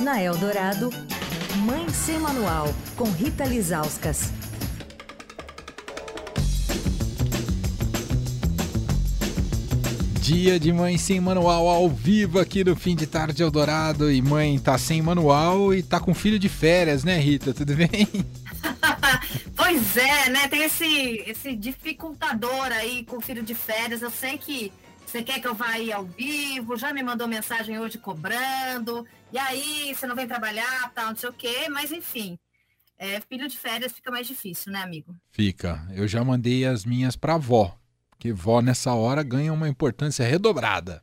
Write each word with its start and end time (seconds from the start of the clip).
Na 0.00 0.20
Eldorado, 0.20 0.90
Mãe 1.58 1.88
Sem 1.90 2.18
Manual, 2.18 2.74
com 2.96 3.04
Rita 3.04 3.44
Lizauskas. 3.44 4.32
Dia 10.20 10.58
de 10.58 10.72
mãe 10.72 10.96
sem 10.96 11.20
manual 11.20 11.68
ao 11.68 11.88
vivo 11.88 12.40
aqui 12.40 12.64
no 12.64 12.74
fim 12.74 12.96
de 12.96 13.06
tarde 13.06 13.42
Eldorado. 13.42 14.10
E 14.10 14.20
mãe 14.22 14.58
tá 14.58 14.76
sem 14.78 15.02
manual 15.02 15.72
e 15.74 15.82
tá 15.82 16.00
com 16.00 16.14
filho 16.14 16.38
de 16.38 16.48
férias, 16.48 17.04
né, 17.04 17.18
Rita? 17.18 17.52
Tudo 17.52 17.74
bem? 17.74 18.08
pois 19.54 19.96
é, 19.96 20.30
né? 20.30 20.48
Tem 20.48 20.64
esse, 20.64 21.22
esse 21.26 21.54
dificultador 21.54 22.72
aí 22.72 23.04
com 23.04 23.20
filho 23.20 23.42
de 23.42 23.54
férias. 23.54 24.02
Eu 24.02 24.10
sei 24.10 24.38
que 24.38 24.72
você 25.14 25.22
quer 25.22 25.40
que 25.40 25.46
eu 25.46 25.54
vá 25.54 25.68
aí 25.68 25.92
ao 25.92 26.04
vivo, 26.04 26.76
já 26.76 26.92
me 26.92 27.00
mandou 27.00 27.28
mensagem 27.28 27.78
hoje 27.78 27.98
cobrando. 27.98 29.06
E 29.32 29.38
aí, 29.38 29.94
você 29.94 30.08
não 30.08 30.16
vem 30.16 30.26
trabalhar, 30.26 30.90
tal, 30.92 31.10
não 31.10 31.16
sei 31.16 31.28
o 31.28 31.32
quê, 31.32 31.68
mas 31.70 31.92
enfim. 31.92 32.36
É, 32.98 33.20
filho 33.20 33.46
de 33.46 33.56
férias 33.56 33.92
fica 33.92 34.10
mais 34.10 34.26
difícil, 34.26 34.72
né, 34.72 34.82
amigo? 34.82 35.14
Fica. 35.30 35.86
Eu 35.94 36.08
já 36.08 36.24
mandei 36.24 36.64
as 36.66 36.84
minhas 36.84 37.14
pra 37.14 37.34
avó 37.34 37.78
que 38.18 38.32
vó 38.32 38.60
nessa 38.60 38.92
hora 38.92 39.22
ganha 39.22 39.52
uma 39.52 39.68
importância 39.68 40.26
redobrada. 40.26 41.00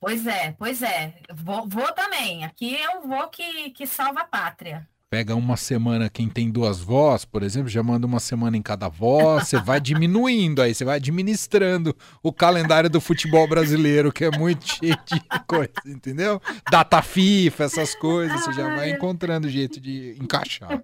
Pois 0.00 0.26
é, 0.26 0.52
pois 0.52 0.80
é. 0.80 1.20
Vou, 1.34 1.68
vou 1.68 1.92
também. 1.92 2.46
Aqui 2.46 2.74
é 2.74 2.96
o 2.96 3.02
vô 3.02 3.28
que, 3.28 3.68
que 3.70 3.86
salva 3.86 4.22
a 4.22 4.26
pátria 4.26 4.88
pega 5.12 5.36
uma 5.36 5.58
semana 5.58 6.08
quem 6.08 6.26
tem 6.26 6.50
duas 6.50 6.80
vós, 6.80 7.22
por 7.22 7.42
exemplo, 7.42 7.68
já 7.68 7.82
manda 7.82 8.06
uma 8.06 8.18
semana 8.18 8.56
em 8.56 8.62
cada 8.62 8.88
voz, 8.88 9.46
você 9.46 9.60
vai 9.60 9.76
diminuindo 9.78 10.62
aí, 10.62 10.74
você 10.74 10.86
vai 10.86 10.96
administrando 10.96 11.94
o 12.22 12.32
calendário 12.32 12.88
do 12.88 12.98
futebol 12.98 13.46
brasileiro, 13.46 14.10
que 14.10 14.24
é 14.24 14.30
muito 14.30 14.66
cheio 14.66 14.96
de 15.04 15.20
coisa, 15.46 15.70
entendeu? 15.84 16.40
Data 16.70 17.02
FIFA, 17.02 17.64
essas 17.64 17.94
coisas, 17.94 18.40
você 18.40 18.54
já 18.54 18.74
vai 18.74 18.88
encontrando 18.88 19.50
jeito 19.50 19.78
de 19.78 20.16
encaixar. 20.18 20.82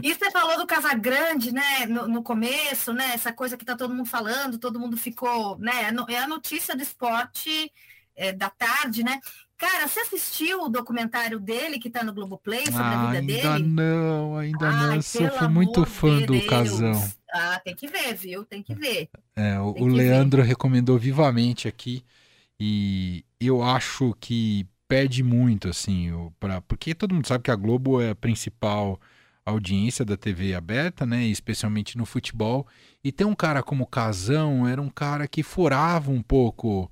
E 0.00 0.14
você 0.14 0.30
falou 0.30 0.58
do 0.58 0.66
Casagrande, 0.66 1.52
né, 1.52 1.84
no, 1.88 2.06
no, 2.06 2.22
começo, 2.22 2.92
né, 2.92 3.10
essa 3.12 3.32
coisa 3.32 3.56
que 3.56 3.64
tá 3.64 3.74
todo 3.74 3.92
mundo 3.92 4.08
falando, 4.08 4.56
todo 4.56 4.78
mundo 4.78 4.96
ficou, 4.96 5.58
né, 5.58 5.92
é 6.08 6.18
a 6.18 6.28
notícia 6.28 6.76
do 6.76 6.82
esporte 6.82 7.72
é, 8.14 8.32
da 8.32 8.50
tarde, 8.50 9.02
né? 9.02 9.20
Cara, 9.58 9.88
você 9.88 10.00
assistiu 10.00 10.64
o 10.64 10.68
documentário 10.68 11.40
dele 11.40 11.78
que 11.78 11.88
tá 11.88 12.04
no 12.04 12.12
Globoplay 12.12 12.66
sobre 12.66 12.82
ah, 12.82 13.00
a 13.00 13.06
vida 13.06 13.18
ainda 13.18 13.32
dele? 13.32 13.48
Ainda 13.48 13.82
não, 13.82 14.36
ainda 14.36 14.68
Ai, 14.68 14.98
não. 14.98 15.24
Eu 15.24 15.30
fui 15.38 15.48
muito 15.48 15.84
fã 15.86 16.18
de 16.18 16.26
do 16.26 16.32
Deus. 16.34 16.46
casão. 16.46 17.12
Ah, 17.32 17.60
tem 17.64 17.74
que 17.74 17.86
ver, 17.86 18.14
viu? 18.14 18.44
Tem 18.44 18.62
que 18.62 18.74
ver. 18.74 19.08
É, 19.34 19.58
o, 19.58 19.70
o 19.72 19.86
Leandro 19.86 20.42
ver. 20.42 20.48
recomendou 20.48 20.98
vivamente 20.98 21.66
aqui 21.66 22.04
e 22.60 23.24
eu 23.40 23.62
acho 23.62 24.14
que 24.20 24.66
perde 24.88 25.22
muito, 25.22 25.68
assim, 25.68 26.10
pra, 26.38 26.60
porque 26.60 26.94
todo 26.94 27.14
mundo 27.14 27.26
sabe 27.26 27.44
que 27.44 27.50
a 27.50 27.56
Globo 27.56 28.00
é 28.00 28.10
a 28.10 28.14
principal 28.14 29.00
audiência 29.44 30.04
da 30.04 30.16
TV 30.16 30.54
aberta, 30.54 31.06
né? 31.06 31.24
Especialmente 31.24 31.96
no 31.96 32.04
futebol. 32.04 32.66
E 33.02 33.12
ter 33.12 33.24
um 33.24 33.34
cara 33.34 33.62
como 33.62 33.84
o 33.84 33.86
Casão 33.86 34.66
era 34.66 34.82
um 34.82 34.90
cara 34.90 35.28
que 35.28 35.42
furava 35.42 36.10
um 36.10 36.22
pouco 36.22 36.90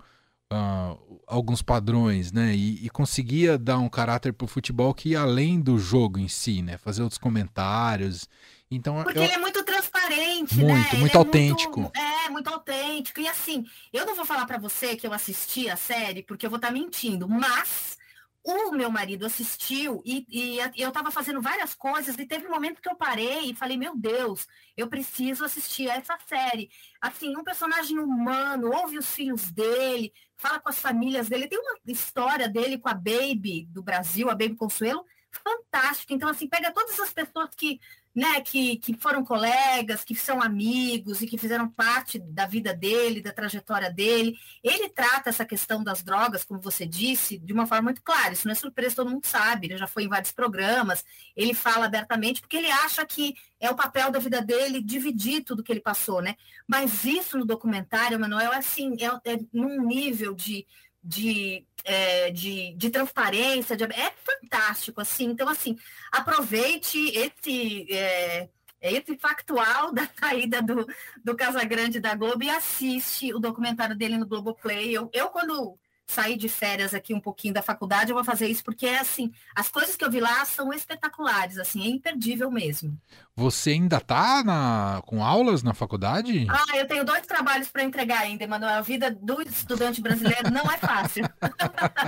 uh, 0.55 1.23
alguns 1.27 1.63
padrões, 1.63 2.33
né? 2.33 2.55
E, 2.55 2.87
e, 2.87 2.91
conseguia 2.91 3.59
dar 3.59 3.79
um 3.79 3.89
caráter 3.89 4.33
para 4.33 4.45
o 4.45 4.49
futebol 4.49 4.95
que 4.95 5.11
ia 5.11 5.21
além 5.21 5.61
do 5.61 5.79
jogo 5.79 6.19
em 6.19 6.29
si, 6.29 6.63
né? 6.63 6.79
Fazer 6.79 7.03
outros 7.03 7.19
comentários. 7.19 8.29
Então, 8.71 9.03
Porque 9.03 9.19
eu... 9.19 9.25
ele 9.25 9.33
é 9.33 9.39
muito 9.39 9.63
transparente, 9.65 10.57
muito, 10.57 10.93
né? 10.95 11.01
Muito, 11.01 11.15
é 11.15 11.19
autêntico. 11.19 11.81
Muito, 11.81 11.97
é, 11.99 12.29
muito 12.31 12.49
autêntico. 12.49 13.21
E 13.21 13.29
assim, 13.29 13.65
eu 13.93 14.07
não 14.07 14.15
vou 14.15 14.25
falar 14.25 14.47
para 14.47 14.59
você 14.59 14.97
que 14.97 15.07
eu 15.07 15.13
assisti 15.13 15.69
a 15.69 15.77
série, 15.77 16.23
porque 16.23 16.47
eu 16.47 16.51
vou 16.51 16.57
estar 16.57 16.69
tá 16.69 16.75
mentindo, 16.75 17.29
mas 17.29 17.99
o 18.45 18.73
meu 18.73 18.91
marido 18.91 19.25
assistiu 19.25 20.03
e, 20.05 20.27
e, 20.29 20.59
eu 20.77 20.89
estava 20.89 21.11
fazendo 21.11 21.41
várias 21.41 21.75
coisas 21.75 22.15
e 22.19 22.27
teve 22.27 22.47
um 22.47 22.51
momento 22.51 22.83
que 22.83 22.89
eu 22.89 22.95
parei 22.95 23.51
e 23.51 23.55
falei, 23.55 23.75
meu 23.79 23.97
Deus, 23.97 24.47
eu 24.77 24.87
preciso 24.87 25.47
assistir 25.47 25.89
essa 25.89 26.19
série. 26.29 26.69
Assim, 27.01 27.35
um 27.35 27.43
personagem 27.43 27.99
humano, 27.99 28.71
ouve 28.71 28.99
os 28.99 29.15
filhos 29.15 29.51
dele, 29.51 30.13
fala 30.37 30.61
com 30.61 30.69
as 30.69 30.79
famílias 30.79 31.29
dele. 31.29 31.49
Tem 31.49 31.59
uma 31.59 31.79
história 31.87 32.49
dele 32.49 32.79
com 32.79 32.89
a 32.89 32.95
Baby 32.95 33.67
do 33.71 33.83
Brasil, 33.83 34.29
a 34.29 34.35
Baby 34.35 34.57
Consuelo, 34.57 35.05
fantástica. 35.43 36.15
Então, 36.15 36.29
assim, 36.29 36.49
pega 36.49 36.73
todas 36.73 36.99
as 37.01 37.13
pessoas 37.13 37.51
que 37.57 37.81
né, 38.15 38.41
que, 38.41 38.77
que 38.77 38.95
foram 38.95 39.25
colegas, 39.25 40.05
que 40.05 40.15
são 40.15 40.41
amigos 40.41 41.21
e 41.21 41.27
que 41.27 41.37
fizeram 41.37 41.69
parte 41.69 42.19
da 42.19 42.47
vida 42.47 42.73
dele, 42.73 43.21
da 43.21 43.33
trajetória 43.33 43.91
dele. 43.91 44.39
Ele 44.63 44.89
trata 44.89 45.31
essa 45.31 45.45
questão 45.45 45.83
das 45.83 46.03
drogas, 46.03 46.45
como 46.45 46.61
você 46.61 46.87
disse, 46.87 47.39
de 47.39 47.53
uma 47.53 47.67
forma 47.67 47.85
muito 47.85 48.03
clara. 48.03 48.33
Isso 48.33 48.47
não 48.47 48.53
é 48.53 48.55
surpresa, 48.55 48.95
todo 48.95 49.11
mundo 49.11 49.27
sabe. 49.27 49.67
Ele 49.67 49.77
já 49.77 49.89
foi 49.89 50.05
em 50.05 50.09
vários 50.09 50.31
programas, 50.31 51.05
ele 51.35 51.55
fala 51.55 51.87
abertamente, 51.87 52.41
porque 52.41 52.57
ele 52.57 52.71
acha 52.71 53.05
que 53.05 53.35
é 53.59 53.69
o 53.69 53.75
papel 53.75 54.13
da 54.13 54.21
vida 54.21 54.41
dele 54.41 54.81
dividir 54.81 55.43
tudo 55.43 55.63
que 55.63 55.73
ele 55.73 55.81
passou, 55.81 56.23
né? 56.23 56.37
Mas 56.69 57.05
isso 57.05 57.37
no 57.37 57.45
documentário, 57.45 58.21
Manuel, 58.21 58.53
é 58.53 58.59
assim, 58.59 58.95
é, 59.01 59.33
é 59.33 59.39
num 59.53 59.85
nível 59.85 60.35
de 60.35 60.65
de, 61.05 61.67
é, 61.85 62.31
de, 62.31 62.75
de 62.75 62.91
transparência, 62.91 63.77
de, 63.77 63.85
é 63.85 64.13
fantástico, 64.25 65.01
assim. 65.01 65.27
Então, 65.27 65.49
assim, 65.49 65.77
aproveite 66.11 66.99
esse, 67.11 67.87
é, 67.93 68.49
esse 68.81 69.19
factual 69.19 69.93
da 69.93 70.09
saída 70.19 70.63
do, 70.63 70.87
do 71.23 71.37
Casagrande 71.37 72.01
da 72.01 72.15
Globo 72.15 72.43
e 72.43 72.51
assiste 72.51 73.35
o 73.35 73.39
documentário 73.39 73.95
dele 73.95 74.17
no 74.17 74.27
Globoplay. 74.27 74.93
Eu, 74.93 75.11
eu 75.13 75.29
quando 75.29 75.79
sair 76.07 76.37
de 76.37 76.49
férias 76.49 76.95
aqui 76.95 77.15
um 77.15 77.21
pouquinho 77.21 77.55
da 77.55 77.63
faculdade, 77.63 78.11
eu 78.11 78.15
vou 78.15 78.25
fazer 78.25 78.47
isso 78.47 78.63
porque 78.63 78.87
é 78.87 78.99
assim, 78.99 79.33
as 79.55 79.69
coisas 79.69 79.97
que 79.97 80.05
eu 80.05 80.11
vi 80.11 80.21
lá 80.21 80.45
são 80.45 80.73
espetaculares, 80.73 81.59
assim, 81.59 81.83
é 81.85 81.89
imperdível 81.89 82.51
mesmo. 82.51 82.97
Você 83.37 83.71
ainda 83.71 84.01
tá 84.01 84.43
na, 84.45 85.03
com 85.07 85.25
aulas 85.25 85.63
na 85.63 85.75
faculdade? 85.75 86.47
Ah, 86.49 86.77
eu 86.77 86.87
tenho 86.87 87.05
dois 87.05 87.27
trabalhos 87.27 87.69
para 87.69 87.83
entregar 87.83 88.21
ainda, 88.21 88.45
Emanuel. 88.45 88.79
A 88.79 88.81
vida 88.81 89.11
do 89.11 89.43
estudante 89.43 90.01
brasileiro 90.01 90.51
não 90.51 90.63
é 90.71 90.79
fácil. 90.79 91.25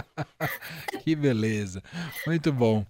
que 1.02 1.16
beleza. 1.16 1.82
Muito 2.26 2.52
bom. 2.52 2.86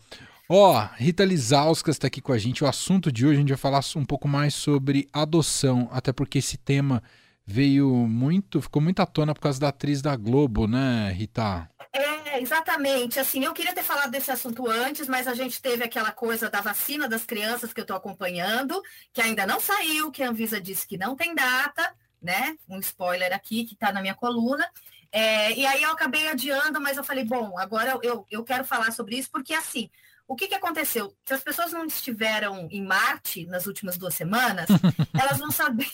Ó, 0.49 0.79
oh, 0.79 0.89
Rita 0.97 1.25
Lizauskas 1.25 1.97
está 1.97 2.07
aqui 2.07 2.21
com 2.21 2.33
a 2.33 2.39
gente. 2.39 2.63
O 2.63 2.69
assunto 2.69 3.11
de 3.11 3.27
hoje 3.27 3.37
a 3.37 3.41
gente 3.41 3.49
vai 3.49 3.57
falar 3.57 3.81
um 3.97 4.05
pouco 4.05 4.29
mais 4.29 4.55
sobre 4.55 5.09
adoção, 5.13 5.89
até 5.91 6.13
porque 6.13 6.39
esse 6.39 6.57
tema 6.57 7.03
veio 7.47 7.89
muito, 7.89 8.61
ficou 8.61 8.83
muito 8.83 9.01
à 9.01 9.07
tona 9.07 9.33
por 9.33 9.41
causa 9.41 9.61
da 9.61 9.69
atriz 9.69 10.03
da 10.03 10.17
Globo, 10.17 10.67
né, 10.67 11.13
Rita? 11.13 11.71
É, 11.93 12.41
exatamente. 12.43 13.21
Assim, 13.21 13.45
eu 13.45 13.55
queria 13.55 13.73
ter 13.73 13.85
falado 13.85 14.11
desse 14.11 14.31
assunto 14.31 14.69
antes, 14.69 15.09
mas 15.09 15.29
a 15.29 15.35
gente 15.35 15.63
teve 15.63 15.85
aquela 15.85 16.11
coisa 16.11 16.51
da 16.51 16.61
vacina 16.61 17.09
das 17.09 17.25
crianças 17.25 17.73
que 17.73 17.81
eu 17.81 17.83
estou 17.83 17.97
acompanhando, 17.97 18.83
que 19.13 19.23
ainda 19.23 19.47
não 19.47 19.61
saiu, 19.61 20.11
que 20.11 20.23
a 20.23 20.29
Anvisa 20.29 20.61
disse 20.61 20.87
que 20.87 20.99
não 20.99 21.15
tem 21.15 21.35
data, 21.35 21.95
né? 22.21 22.59
Um 22.69 22.81
spoiler 22.81 23.33
aqui 23.33 23.65
que 23.65 23.75
está 23.75 23.93
na 23.93 24.03
minha 24.03 24.15
coluna. 24.15 24.69
É, 25.13 25.53
e 25.53 25.65
aí 25.65 25.83
eu 25.83 25.93
acabei 25.93 26.29
adiando, 26.29 26.81
mas 26.81 26.97
eu 26.97 27.05
falei, 27.05 27.25
bom, 27.25 27.57
agora 27.59 27.99
eu, 28.03 28.27
eu 28.31 28.45
quero 28.45 28.65
falar 28.65 28.91
sobre 28.93 29.17
isso, 29.17 29.31
porque 29.31 29.55
assim, 29.55 29.89
o 30.29 30.35
que, 30.35 30.49
que 30.49 30.55
aconteceu? 30.55 31.15
Se 31.25 31.35
as 31.35 31.43
pessoas 31.43 31.73
não 31.73 31.85
estiveram 31.85 32.67
em 32.71 32.83
Marte 32.83 33.47
nas 33.47 33.67
últimas 33.67 33.97
duas 33.97 34.15
semanas, 34.15 34.67
elas 35.19 35.39
vão 35.39 35.51
saber 35.51 35.87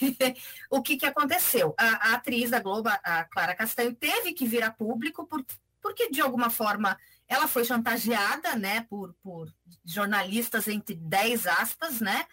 o 0.70 0.80
que, 0.82 0.96
que 0.96 1.06
aconteceu. 1.06 1.74
A, 1.78 2.10
a, 2.10 2.14
atriz 2.14 2.50
da 2.50 2.58
Globo, 2.58 2.88
a 2.88 3.24
Clara 3.24 3.54
Castanho, 3.54 3.94
teve 3.94 4.32
que 4.32 4.46
vir 4.46 4.62
a 4.62 4.70
público 4.70 5.26
por, 5.26 5.44
porque, 5.82 6.10
de 6.10 6.20
alguma 6.22 6.48
forma, 6.48 6.98
ela 7.28 7.46
foi 7.46 7.64
chantageada 7.64 8.56
né, 8.56 8.86
por, 8.88 9.14
por 9.22 9.52
jornalistas, 9.84 10.66
entre 10.68 10.94
10 10.94 11.46
aspas, 11.46 12.00
né? 12.00 12.24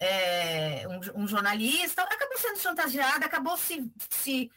É, 0.00 0.86
um, 0.88 1.22
um, 1.22 1.28
jornalista, 1.28 2.02
acabou 2.02 2.36
sendo 2.36 2.58
chantageada, 2.58 3.24
acabou 3.24 3.56
se, 3.56 3.90
se, 4.10 4.50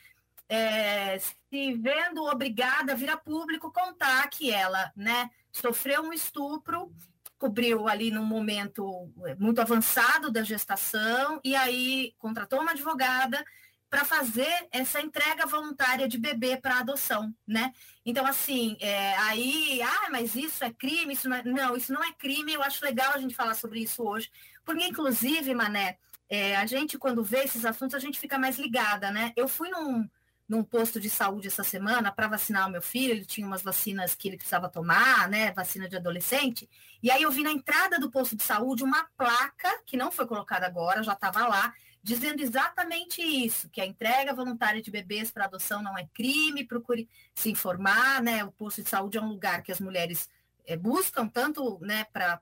é, 0.49 1.19
se 1.19 1.73
vendo 1.75 2.23
obrigada 2.23 2.93
a 2.93 2.95
vir 2.95 3.09
a 3.09 3.17
público 3.17 3.71
contar 3.71 4.27
que 4.29 4.51
ela, 4.51 4.91
né? 4.95 5.29
Sofreu 5.57 6.03
um 6.03 6.13
estupro, 6.13 6.91
cobriu 7.37 7.87
ali 7.87 8.11
num 8.11 8.25
momento 8.25 9.11
eh, 9.25 9.35
muito 9.35 9.59
avançado 9.61 10.31
da 10.31 10.43
gestação, 10.43 11.39
e 11.43 11.55
aí 11.55 12.13
contratou 12.17 12.61
uma 12.61 12.71
advogada 12.71 13.43
para 13.89 14.03
fazer 14.03 14.67
essa 14.71 14.99
entrega 14.99 15.45
voluntária 15.45 16.07
de 16.07 16.17
bebê 16.17 16.57
para 16.57 16.79
adoção, 16.79 17.33
né? 17.47 17.73
Então, 18.05 18.25
assim, 18.25 18.75
é, 18.81 19.15
aí, 19.17 19.81
ah, 19.81 20.09
mas 20.11 20.35
isso 20.35 20.63
é 20.63 20.73
crime, 20.73 21.13
isso 21.13 21.29
não, 21.29 21.37
é... 21.37 21.43
não, 21.43 21.75
isso 21.75 21.93
não 21.93 22.03
é 22.03 22.11
crime, 22.11 22.53
eu 22.53 22.61
acho 22.61 22.83
legal 22.83 23.13
a 23.13 23.17
gente 23.17 23.35
falar 23.35 23.53
sobre 23.53 23.79
isso 23.79 24.03
hoje, 24.03 24.29
porque, 24.65 24.83
inclusive, 24.85 25.53
Mané, 25.53 25.97
é, 26.29 26.57
a 26.57 26.65
gente, 26.65 26.97
quando 26.97 27.23
vê 27.23 27.45
esses 27.45 27.63
assuntos, 27.63 27.95
a 27.95 27.99
gente 27.99 28.19
fica 28.19 28.37
mais 28.37 28.59
ligada, 28.59 29.09
né? 29.09 29.31
Eu 29.37 29.47
fui 29.47 29.69
num, 29.69 30.07
num 30.47 30.63
posto 30.63 30.99
de 30.99 31.09
saúde 31.09 31.47
essa 31.47 31.63
semana 31.63 32.11
para 32.11 32.27
vacinar 32.27 32.67
o 32.67 32.71
meu 32.71 32.81
filho, 32.81 33.11
ele 33.11 33.25
tinha 33.25 33.45
umas 33.45 33.61
vacinas 33.61 34.15
que 34.15 34.27
ele 34.27 34.37
precisava 34.37 34.69
tomar, 34.69 35.27
né, 35.27 35.51
vacina 35.51 35.89
de 35.89 35.97
adolescente, 35.97 36.69
e 37.03 37.11
aí 37.11 37.21
eu 37.21 37.31
vi 37.31 37.43
na 37.43 37.51
entrada 37.51 37.99
do 37.99 38.09
posto 38.09 38.35
de 38.35 38.43
saúde 38.43 38.83
uma 38.83 39.05
placa, 39.17 39.81
que 39.85 39.97
não 39.97 40.11
foi 40.11 40.25
colocada 40.25 40.65
agora, 40.65 41.03
já 41.03 41.13
estava 41.13 41.47
lá, 41.47 41.73
dizendo 42.01 42.41
exatamente 42.41 43.21
isso, 43.21 43.69
que 43.69 43.81
a 43.81 43.85
entrega 43.85 44.33
voluntária 44.33 44.81
de 44.81 44.89
bebês 44.89 45.29
para 45.29 45.43
adoção 45.43 45.83
não 45.83 45.97
é 45.97 46.07
crime, 46.13 46.63
procure 46.63 47.09
se 47.35 47.49
informar, 47.49 48.21
né? 48.23 48.45
O 48.45 48.51
posto 48.51 48.81
de 48.81 48.89
saúde 48.89 49.17
é 49.17 49.21
um 49.21 49.27
lugar 49.27 49.61
que 49.61 49.73
as 49.73 49.81
mulheres 49.81 50.29
é, 50.65 50.77
buscam 50.77 51.27
tanto 51.27 51.77
né, 51.81 52.05
para 52.13 52.39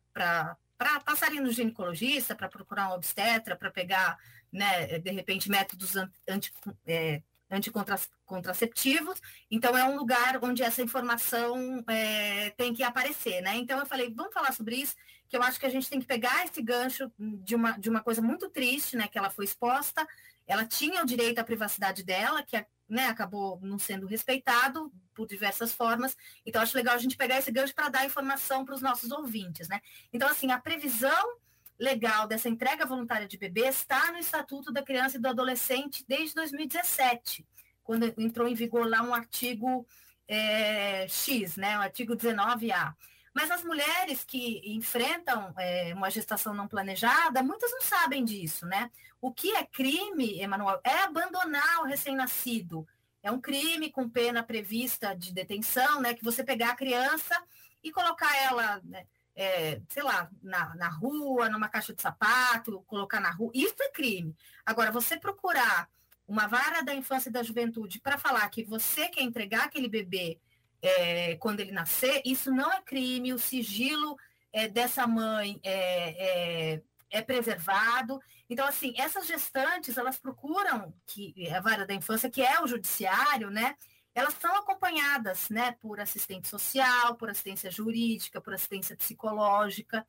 passarem 1.04 1.40
no 1.40 1.52
ginecologista, 1.52 2.36
para 2.36 2.48
procurar 2.48 2.90
um 2.90 2.94
obstetra, 2.94 3.56
para 3.56 3.72
pegar, 3.72 4.18
né, 4.52 5.00
de 5.00 5.12
repente, 5.12 5.50
métodos 5.50 5.94
anti, 6.28 6.54
é, 6.86 7.24
anticontraceptivos. 7.50 9.22
Então, 9.50 9.78
é 9.78 9.84
um 9.84 9.96
lugar 9.96 10.40
onde 10.44 10.64
essa 10.64 10.82
informação 10.82 11.84
é, 11.88 12.50
tem 12.52 12.74
que 12.74 12.84
aparecer, 12.84 13.42
né? 13.42 13.56
Então, 13.56 13.80
eu 13.80 13.86
falei, 13.86 14.14
vamos 14.14 14.34
falar 14.34 14.52
sobre 14.54 14.76
isso, 14.78 14.96
que 15.28 15.38
eu 15.38 15.44
acho 15.44 15.60
que 15.60 15.66
a 15.66 15.70
gente 15.70 15.90
tem 15.90 16.00
que 16.00 16.06
pegar 16.06 16.46
esse 16.46 16.62
gancho 16.62 17.12
de 17.18 17.56
uma, 17.56 17.72
de 17.78 17.90
uma 17.90 18.02
coisa 18.02 18.22
muito 18.22 18.50
triste, 18.50 18.96
né? 18.96 19.08
Que 19.08 19.18
ela 19.18 19.30
foi 19.30 19.46
exposta, 19.46 20.06
ela 20.48 20.66
tinha 20.66 21.02
o 21.02 21.06
direito 21.06 21.40
à 21.40 21.44
privacidade 21.44 22.04
dela, 22.04 22.44
que 22.44 22.64
né, 22.88 23.08
acabou 23.08 23.60
não 23.62 23.80
sendo 23.80 24.06
respeitado 24.06 24.92
por 25.14 25.28
diversas 25.28 25.72
formas. 25.72 26.16
Então, 26.46 26.62
acho 26.62 26.78
legal 26.78 26.96
a 26.96 27.00
gente 27.00 27.18
pegar 27.18 27.40
esse 27.40 27.52
gancho 27.52 27.74
para 27.74 27.90
dar 27.90 28.06
informação 28.06 28.64
para 28.64 28.76
os 28.76 28.82
nossos 28.82 29.12
ouvintes, 29.12 29.68
né? 29.68 29.82
Então, 30.14 30.30
assim, 30.30 30.52
a 30.52 30.60
previsão 30.60 31.38
legal 31.80 32.28
dessa 32.28 32.50
entrega 32.50 32.86
voluntária 32.86 33.28
de 33.28 33.38
bebês 33.38 33.78
está 33.78 34.12
no 34.12 34.18
Estatuto 34.18 34.72
da 34.72 34.82
Criança 34.82 35.18
e 35.18 35.20
do 35.20 35.28
Adolescente 35.28 36.06
desde 36.08 36.36
2017, 36.36 37.46
quando 37.84 38.06
entrou 38.18 38.48
em 38.48 38.56
vigor 38.56 38.88
lá 38.88 39.02
um 39.02 39.14
artigo 39.14 39.86
é, 40.28 41.08
X, 41.08 41.58
né, 41.58 41.78
o 41.78 41.82
artigo 41.82 42.16
19A. 42.16 42.96
Mas 43.34 43.52
as 43.52 43.64
mulheres 43.64 44.24
que 44.24 44.62
enfrentam 44.66 45.54
é, 45.58 45.94
uma 45.94 46.10
gestação 46.10 46.54
não 46.54 46.70
planejada, 46.70 47.44
muitas 47.44 47.70
não 47.70 47.82
sabem 47.82 48.24
disso, 48.24 48.66
né? 48.66 48.90
O 49.20 49.30
que 49.30 49.54
é 49.54 49.66
crime, 49.66 50.40
Emanuel, 50.40 50.80
é 50.86 51.00
abandonar 51.00 51.82
o 51.82 51.86
recém-nascido. 51.86 52.88
É 53.22 53.30
um 53.30 53.42
crime 53.42 53.92
com 53.92 54.10
pena 54.10 54.42
prevista 54.42 55.14
de 55.14 55.34
detenção, 55.34 56.00
né? 56.00 56.14
Que 56.14 56.24
você 56.24 56.46
pegar 56.46 56.70
a 56.70 56.76
criança 56.78 57.36
e 57.84 57.92
colocar 57.92 58.34
ela 58.38 58.82
né, 58.86 59.06
é, 59.36 59.82
sei 59.90 60.04
lá, 60.04 60.30
na, 60.42 60.74
na 60.76 60.88
rua, 60.88 61.50
numa 61.50 61.68
caixa 61.68 61.94
de 61.94 62.02
sapato, 62.02 62.84
colocar 62.88 63.20
na 63.20 63.32
rua, 63.32 63.52
isso 63.54 63.76
é 63.82 63.90
crime. 63.90 64.36
Agora, 64.66 64.92
você 64.92 65.18
procurar 65.18 65.90
uma 66.28 66.48
vara 66.48 66.82
da 66.82 66.94
infância 66.94 67.30
e 67.30 67.32
da 67.32 67.44
juventude 67.44 68.00
para 68.00 68.18
falar 68.18 68.50
que 68.50 68.64
você 68.64 69.10
quer 69.10 69.22
entregar 69.22 69.66
aquele 69.66 69.88
bebê 69.88 70.40
é, 70.82 71.36
quando 71.38 71.60
ele 71.60 71.72
nascer, 71.72 72.22
isso 72.26 72.52
não 72.52 72.72
é 72.72 72.82
crime, 72.82 73.34
o 73.34 73.40
sigilo 73.40 74.18
é, 74.54 74.68
dessa 74.68 75.06
mãe 75.06 75.60
é, 75.64 76.74
é, 76.74 76.82
é, 77.10 77.22
preservado. 77.22 78.22
Então, 78.50 78.66
assim, 78.66 78.94
essas 78.98 79.28
gestantes, 79.28 79.98
elas 79.98 80.18
procuram 80.18 80.94
que 81.06 81.50
a 81.50 81.60
vara 81.60 81.86
da 81.86 81.94
infância, 81.94 82.30
que 82.30 82.42
é 82.42 82.62
o 82.62 82.68
judiciário, 82.68 83.50
né? 83.50 83.76
Elas 84.16 84.34
são 84.40 84.56
acompanhadas 84.56 85.50
né, 85.50 85.74
por 85.74 86.00
assistente 86.00 86.48
social, 86.48 87.16
por 87.16 87.30
assistência 87.30 87.70
jurídica, 87.70 88.40
por 88.40 88.54
assistência 88.54 88.96
psicológica, 88.96 90.08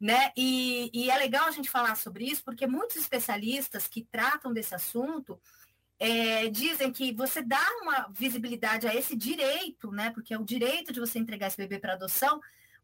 né? 0.00 0.32
E, 0.36 0.90
e, 0.92 1.08
é 1.08 1.16
legal 1.16 1.46
a 1.46 1.52
gente 1.52 1.70
falar 1.70 1.94
sobre 1.94 2.24
isso, 2.24 2.42
porque 2.44 2.66
muitos 2.66 2.96
especialistas 2.96 3.86
que 3.86 4.02
tratam 4.02 4.52
desse 4.52 4.74
assunto 4.74 5.40
é, 5.98 6.48
dizem 6.48 6.92
que 6.92 7.14
você 7.14 7.40
dá 7.40 7.64
uma 7.80 8.08
visibilidade 8.10 8.88
a 8.88 8.94
esse 8.94 9.14
direito, 9.14 9.92
né? 9.92 10.10
Porque 10.10 10.34
é 10.34 10.38
o 10.38 10.44
direito 10.44 10.92
de 10.92 10.98
você 10.98 11.20
entregar 11.20 11.46
esse 11.46 11.56
bebê 11.56 11.78
para 11.78 11.94
adoção 11.94 12.40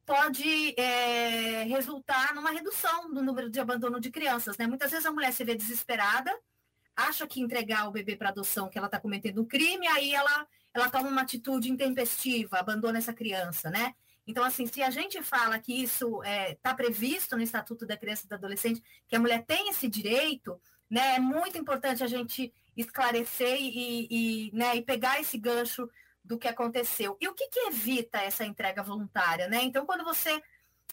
pode 0.07 0.75
é, 0.81 1.65
resultar 1.65 2.35
numa 2.35 2.51
redução 2.51 3.13
do 3.13 3.23
número 3.23 3.51
de 3.51 3.61
abandono 3.61 4.01
de 4.01 4.11
crianças, 4.11 4.57
né? 4.57 4.67
Muitas 4.67 4.91
vezes 4.91 5.05
a 5.05 5.13
mulher 5.13 5.33
se 5.33 5.45
vê 5.45 5.55
desesperada, 5.55 6.33
acha 6.97 7.27
que 7.27 7.41
entregar 7.41 7.89
o 7.89 7.93
bebê 7.93 8.17
para 8.17 8.31
adoção 8.31 8.69
que 8.69 8.79
ela 8.79 8.87
está 8.87 9.01
cometendo 9.01 9.43
um 9.43 9.45
crime, 9.45 9.87
aí 9.89 10.15
ela 10.15 10.47
ela 10.73 10.89
toma 10.89 11.09
uma 11.09 11.23
atitude 11.23 11.71
intempestiva, 11.71 12.59
abandona 12.59 12.99
essa 12.99 13.13
criança, 13.13 13.71
né? 13.71 13.95
Então, 14.27 14.45
assim, 14.45 14.67
se 14.67 14.83
a 14.83 14.91
gente 14.91 15.21
fala 15.23 15.59
que 15.59 15.73
isso 15.73 16.23
está 16.23 16.31
é, 16.31 16.55
tá 16.55 16.75
previsto 16.75 17.37
no 17.37 17.43
Estatuto 17.43 17.87
da 17.87 17.97
Criança 17.97 18.25
e 18.25 18.29
do 18.29 18.35
Adolescente, 18.35 18.83
que 19.09 19.17
a 19.17 19.21
mulher 19.21 19.45
tem 19.45 19.69
esse 19.69 19.89
direito, 19.89 20.61
né, 20.89 21.17
é 21.17 21.19
muito 21.19 21.59
importante 21.59 22.05
a 22.05 22.07
gente 22.07 22.53
esclarecer 22.77 23.59
e, 23.61 24.07
e, 24.11 24.51
né, 24.53 24.77
e 24.77 24.83
pegar 24.83 25.21
esse 25.21 25.37
gancho 25.37 25.89
do 26.25 26.39
que 26.39 26.47
aconteceu. 26.47 27.17
E 27.21 27.27
o 27.27 27.35
que, 27.35 27.49
que 27.49 27.61
evita 27.67 28.19
essa 28.19 28.45
entrega 28.45 28.83
voluntária? 28.83 29.49
Né? 29.49 29.63
Então, 29.63 29.85
quando 29.85 30.05
você 30.05 30.41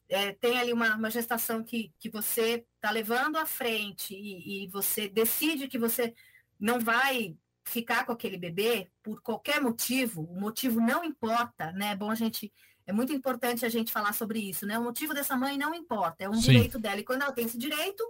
é, 0.10 0.32
tem 0.34 0.58
ali 0.58 0.74
uma, 0.74 0.96
uma, 0.96 1.10
gestação 1.10 1.64
que, 1.64 1.94
que 2.00 2.10
você 2.10 2.66
está 2.76 2.92
levando 2.92 3.36
à 3.36 3.46
frente 3.46 4.16
e, 4.16 4.64
e 4.64 4.68
você 4.68 5.08
decide 5.08 5.68
que 5.68 5.78
você 5.78 6.16
não 6.60 6.80
vai 6.80 7.36
ficar 7.68 8.06
com 8.06 8.12
aquele 8.12 8.38
bebê 8.38 8.90
por 9.04 9.22
qualquer 9.22 9.62
motivo, 9.62 10.22
o 10.24 10.40
motivo 10.40 10.80
não 10.80 11.04
importa, 11.04 11.72
né? 11.74 11.92
É 11.92 11.96
bom 11.96 12.10
a 12.10 12.16
gente 12.16 12.52
é 12.86 12.94
muito 12.94 13.12
importante 13.12 13.66
a 13.66 13.70
gente 13.70 13.92
falar 13.92 14.14
sobre 14.14 14.40
isso, 14.40 14.66
né? 14.66 14.80
O 14.80 14.84
motivo 14.84 15.14
dessa 15.14 15.36
mãe 15.36 15.58
não 15.58 15.76
importa, 15.76 16.24
é 16.24 16.30
um 16.30 16.36
Sim. 16.36 16.54
direito 16.54 16.80
dela. 16.80 17.00
E 17.00 17.04
quando 17.04 17.24
ela 17.24 17.34
tem 17.34 17.46
esse 17.46 17.58
direito, 17.58 18.04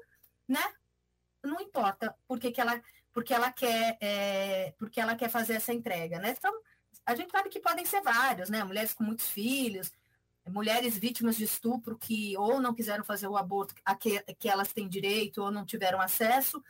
né? 0.47 0.61
Não 1.43 1.59
importa 1.59 2.15
porque 2.27 2.51
que 2.51 2.61
ela, 2.61 2.79
porque 3.11 3.33
ela 3.33 3.51
quer, 3.51 3.97
é, 3.99 4.73
porque 4.77 5.01
ela 5.01 5.15
quer 5.15 5.29
fazer 5.29 5.53
essa 5.53 5.73
entrega, 5.73 6.19
né? 6.19 6.35
Então, 6.37 6.53
a 7.05 7.15
gente 7.15 7.31
sabe 7.31 7.49
que 7.49 7.59
podem 7.59 7.85
ser 7.85 8.01
vários, 8.01 8.49
né? 8.49 8.63
Mulheres 8.63 8.93
com 8.93 9.03
muitos 9.03 9.27
filhos, 9.27 9.91
mulheres 10.47 10.97
vítimas 10.97 11.35
de 11.35 11.45
estupro 11.45 11.97
que 11.97 12.37
ou 12.37 12.61
não 12.61 12.73
quiseram 12.73 13.03
fazer 13.03 13.27
o 13.27 13.37
aborto 13.37 13.73
a 13.83 13.95
que, 13.95 14.19
que 14.37 14.47
elas 14.47 14.71
têm 14.71 14.87
direito 14.87 15.41
ou 15.41 15.51
não 15.51 15.65
tiveram 15.65 15.99
acesso, 15.99 16.63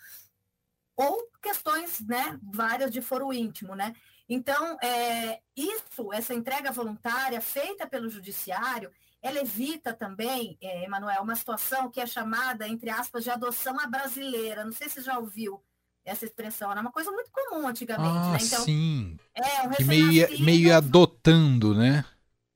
ou 0.97 1.29
questões, 1.41 2.01
né, 2.01 2.39
várias 2.51 2.91
de 2.91 3.01
foro 3.01 3.31
íntimo, 3.31 3.75
né? 3.75 3.93
Então, 4.27 4.77
é, 4.81 5.39
isso, 5.55 6.11
essa 6.11 6.33
entrega 6.33 6.71
voluntária 6.71 7.39
feita 7.39 7.87
pelo 7.87 8.09
judiciário, 8.09 8.91
ela 9.21 9.39
evita 9.39 9.93
também, 9.93 10.57
é, 10.61 10.83
Emanuel, 10.83 11.21
uma 11.21 11.35
situação 11.35 11.89
que 11.89 12.01
é 12.01 12.05
chamada, 12.05 12.67
entre 12.67 12.89
aspas, 12.89 13.23
de 13.23 13.29
adoção 13.29 13.79
à 13.79 13.87
brasileira. 13.87 14.65
Não 14.65 14.71
sei 14.71 14.89
se 14.89 14.95
você 14.95 15.01
já 15.03 15.17
ouviu 15.17 15.63
essa 16.03 16.25
expressão, 16.25 16.71
era 16.71 16.81
uma 16.81 16.91
coisa 16.91 17.11
muito 17.11 17.29
comum 17.31 17.67
antigamente, 17.67 18.17
ah, 18.17 18.31
né? 18.31 18.37
Então, 18.41 18.63
sim. 18.63 19.17
É, 19.33 19.67
um 19.67 19.71
que 19.71 19.83
meio, 19.83 20.39
meio 20.43 20.75
adotando, 20.75 21.73
né? 21.75 22.03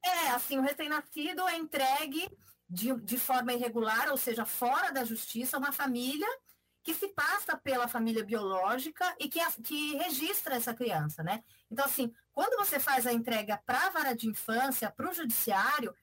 É, 0.04 0.30
assim, 0.30 0.58
o 0.58 0.62
recém-nascido 0.62 1.48
é 1.48 1.58
entregue 1.58 2.30
de, 2.70 2.94
de 3.02 3.18
forma 3.18 3.54
irregular, 3.54 4.10
ou 4.10 4.18
seja, 4.18 4.46
fora 4.46 4.92
da 4.92 5.04
justiça, 5.04 5.58
uma 5.58 5.72
família 5.72 6.28
que 6.84 6.94
se 6.94 7.08
passa 7.10 7.58
pela 7.58 7.88
família 7.88 8.24
biológica 8.24 9.16
e 9.20 9.30
que, 9.30 9.40
que 9.64 9.96
registra 9.98 10.56
essa 10.56 10.74
criança, 10.74 11.24
né? 11.24 11.44
Então, 11.70 11.86
assim, 11.86 12.12
quando 12.34 12.58
você 12.58 12.80
faz 12.80 13.06
a 13.06 13.14
entrega 13.14 13.62
para 13.66 13.88
a 13.88 13.90
vara 13.90 14.16
de 14.16 14.28
infância, 14.28 14.92
para 14.92 15.10
o 15.10 15.14
judiciário, 15.14 15.94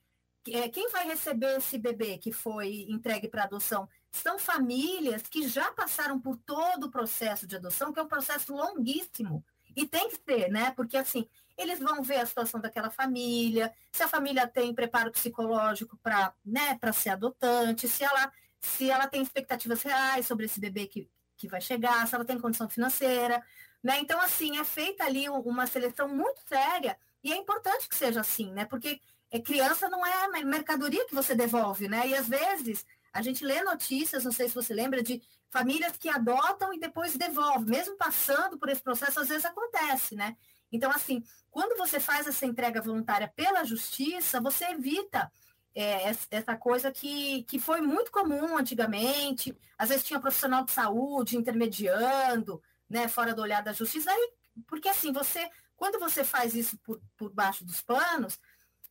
é, 0.47 0.69
quem 0.69 0.89
vai 0.89 1.05
receber 1.05 1.57
esse 1.57 1.77
bebê 1.77 2.17
que 2.17 2.31
foi 2.31 2.85
entregue 2.89 3.27
para 3.27 3.43
adoção 3.43 3.87
são 4.09 4.39
famílias 4.39 5.21
que 5.23 5.47
já 5.47 5.71
passaram 5.73 6.19
por 6.19 6.37
todo 6.37 6.85
o 6.85 6.91
processo 6.91 7.45
de 7.45 7.57
adoção, 7.57 7.91
que 7.91 7.99
é 7.99 8.03
um 8.03 8.07
processo 8.07 8.53
longuíssimo. 8.53 9.43
E 9.75 9.85
tem 9.85 10.09
que 10.09 10.15
ser, 10.15 10.49
né? 10.49 10.71
Porque, 10.71 10.97
assim, 10.97 11.27
eles 11.57 11.79
vão 11.79 12.01
ver 12.01 12.17
a 12.17 12.25
situação 12.25 12.59
daquela 12.59 12.89
família, 12.89 13.73
se 13.91 14.01
a 14.01 14.07
família 14.07 14.47
tem 14.47 14.73
preparo 14.73 15.11
psicológico 15.11 15.97
para 16.01 16.33
né, 16.43 16.79
ser 16.93 17.09
adotante, 17.09 17.87
se 17.87 18.03
ela 18.03 18.31
se 18.59 18.89
ela 18.89 19.07
tem 19.07 19.21
expectativas 19.21 19.81
reais 19.81 20.27
sobre 20.27 20.45
esse 20.45 20.59
bebê 20.59 20.87
que, 20.87 21.09
que 21.37 21.47
vai 21.47 21.61
chegar, 21.61 22.07
se 22.07 22.15
ela 22.15 22.25
tem 22.25 22.39
condição 22.39 22.69
financeira, 22.69 23.43
né? 23.83 23.99
Então, 23.99 24.19
assim, 24.21 24.57
é 24.59 24.63
feita 24.63 25.05
ali 25.05 25.29
uma 25.29 25.65
seleção 25.65 26.07
muito 26.07 26.41
séria 26.47 26.97
e 27.23 27.31
é 27.31 27.37
importante 27.37 27.87
que 27.87 27.95
seja 27.95 28.21
assim, 28.21 28.51
né? 28.51 28.65
Porque 28.65 28.99
é, 29.31 29.39
criança 29.39 29.89
não 29.89 30.05
é 30.05 30.43
mercadoria 30.43 31.05
que 31.05 31.15
você 31.15 31.35
devolve, 31.35 31.87
né? 31.87 32.07
E 32.07 32.15
às 32.15 32.27
vezes 32.27 32.85
a 33.13 33.21
gente 33.21 33.43
lê 33.45 33.63
notícias, 33.63 34.23
não 34.23 34.31
sei 34.31 34.49
se 34.49 34.55
você 34.55 34.73
lembra, 34.73 35.01
de 35.01 35.21
famílias 35.49 35.97
que 35.97 36.09
adotam 36.09 36.73
e 36.73 36.79
depois 36.79 37.15
devolvem, 37.15 37.65
mesmo 37.65 37.95
passando 37.97 38.57
por 38.57 38.69
esse 38.69 38.81
processo, 38.81 39.19
às 39.19 39.29
vezes 39.29 39.45
acontece, 39.45 40.15
né? 40.15 40.35
Então, 40.71 40.91
assim, 40.91 41.23
quando 41.49 41.77
você 41.77 41.99
faz 41.99 42.27
essa 42.27 42.45
entrega 42.45 42.81
voluntária 42.81 43.31
pela 43.35 43.63
justiça, 43.63 44.39
você 44.39 44.65
evita 44.65 45.31
é, 45.79 46.13
essa 46.29 46.57
coisa 46.57 46.91
que, 46.91 47.43
que 47.43 47.57
foi 47.57 47.79
muito 47.79 48.11
comum 48.11 48.57
antigamente, 48.57 49.57
às 49.77 49.87
vezes 49.87 50.03
tinha 50.03 50.19
profissional 50.19 50.65
de 50.65 50.71
saúde 50.71 51.37
intermediando, 51.37 52.61
né, 52.89 53.07
fora 53.07 53.33
do 53.33 53.41
olhar 53.41 53.63
da 53.63 53.71
justiça, 53.71 54.11
aí, 54.11 54.33
porque 54.67 54.89
assim, 54.89 55.13
você, 55.13 55.49
quando 55.77 55.97
você 55.97 56.25
faz 56.25 56.53
isso 56.53 56.77
por, 56.79 56.99
por 57.15 57.31
baixo 57.31 57.63
dos 57.63 57.81
panos, 57.81 58.37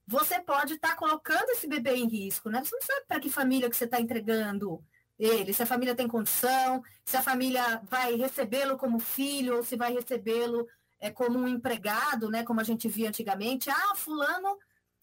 você 0.06 0.40
pode 0.40 0.74
estar 0.74 0.90
tá 0.90 0.96
colocando 0.96 1.50
esse 1.50 1.68
bebê 1.68 1.94
em 1.94 2.08
risco, 2.08 2.48
né? 2.48 2.64
Você 2.64 2.74
não 2.74 2.80
sabe 2.80 3.04
para 3.06 3.20
que 3.20 3.28
família 3.28 3.68
que 3.68 3.76
você 3.76 3.84
está 3.84 4.00
entregando 4.00 4.82
ele, 5.18 5.52
se 5.52 5.62
a 5.62 5.66
família 5.66 5.94
tem 5.94 6.08
condição, 6.08 6.82
se 7.04 7.18
a 7.18 7.22
família 7.22 7.82
vai 7.84 8.14
recebê-lo 8.14 8.78
como 8.78 8.98
filho 8.98 9.56
ou 9.56 9.62
se 9.62 9.76
vai 9.76 9.92
recebê-lo 9.92 10.66
é, 10.98 11.10
como 11.10 11.38
um 11.38 11.46
empregado, 11.46 12.30
né? 12.30 12.42
Como 12.44 12.60
a 12.60 12.64
gente 12.64 12.88
via 12.88 13.10
antigamente. 13.10 13.68
Ah, 13.68 13.94
fulano 13.94 14.56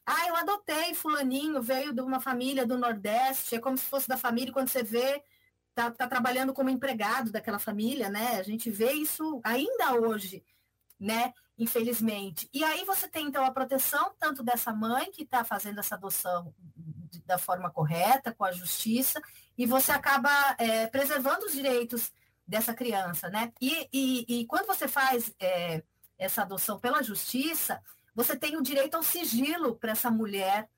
ah, 0.05 0.27
eu 0.27 0.35
adotei 0.35 0.93
fulaninho, 0.93 1.61
veio 1.61 1.91
de 1.91 2.01
uma 2.01 2.19
família 2.19 2.65
do 2.65 2.77
Nordeste, 2.77 3.55
é 3.55 3.59
como 3.59 3.77
se 3.77 3.85
fosse 3.85 4.07
da 4.07 4.17
família, 4.17 4.53
quando 4.53 4.69
você 4.69 4.83
vê, 4.83 5.23
está 5.69 5.89
tá 5.89 6.07
trabalhando 6.07 6.53
como 6.53 6.69
empregado 6.69 7.31
daquela 7.31 7.57
família, 7.57 8.09
né? 8.09 8.37
A 8.37 8.43
gente 8.43 8.69
vê 8.69 8.93
isso 8.93 9.41
ainda 9.43 9.93
hoje, 9.95 10.45
né? 10.99 11.33
Infelizmente. 11.57 12.47
E 12.53 12.63
aí 12.63 12.85
você 12.85 13.07
tem, 13.07 13.27
então, 13.27 13.43
a 13.43 13.51
proteção 13.51 14.13
tanto 14.19 14.43
dessa 14.43 14.71
mãe 14.73 15.11
que 15.11 15.23
está 15.23 15.43
fazendo 15.43 15.79
essa 15.79 15.95
adoção 15.95 16.53
da 17.25 17.37
forma 17.37 17.71
correta, 17.71 18.33
com 18.33 18.45
a 18.45 18.51
justiça, 18.51 19.19
e 19.57 19.65
você 19.65 19.91
acaba 19.91 20.29
é, 20.59 20.85
preservando 20.87 21.45
os 21.45 21.53
direitos 21.53 22.11
dessa 22.47 22.73
criança, 22.73 23.29
né? 23.29 23.51
E, 23.59 23.89
e, 23.91 24.41
e 24.41 24.45
quando 24.45 24.67
você 24.67 24.87
faz 24.87 25.33
é, 25.39 25.83
essa 26.17 26.43
adoção 26.43 26.79
pela 26.79 27.01
justiça, 27.01 27.81
você 28.15 28.35
tem 28.35 28.55
o 28.57 28.63
direito 28.63 28.95
ao 28.95 29.03
sigilo 29.03 29.75
para 29.75 29.91
essa 29.91 30.09
mulher 30.09 30.69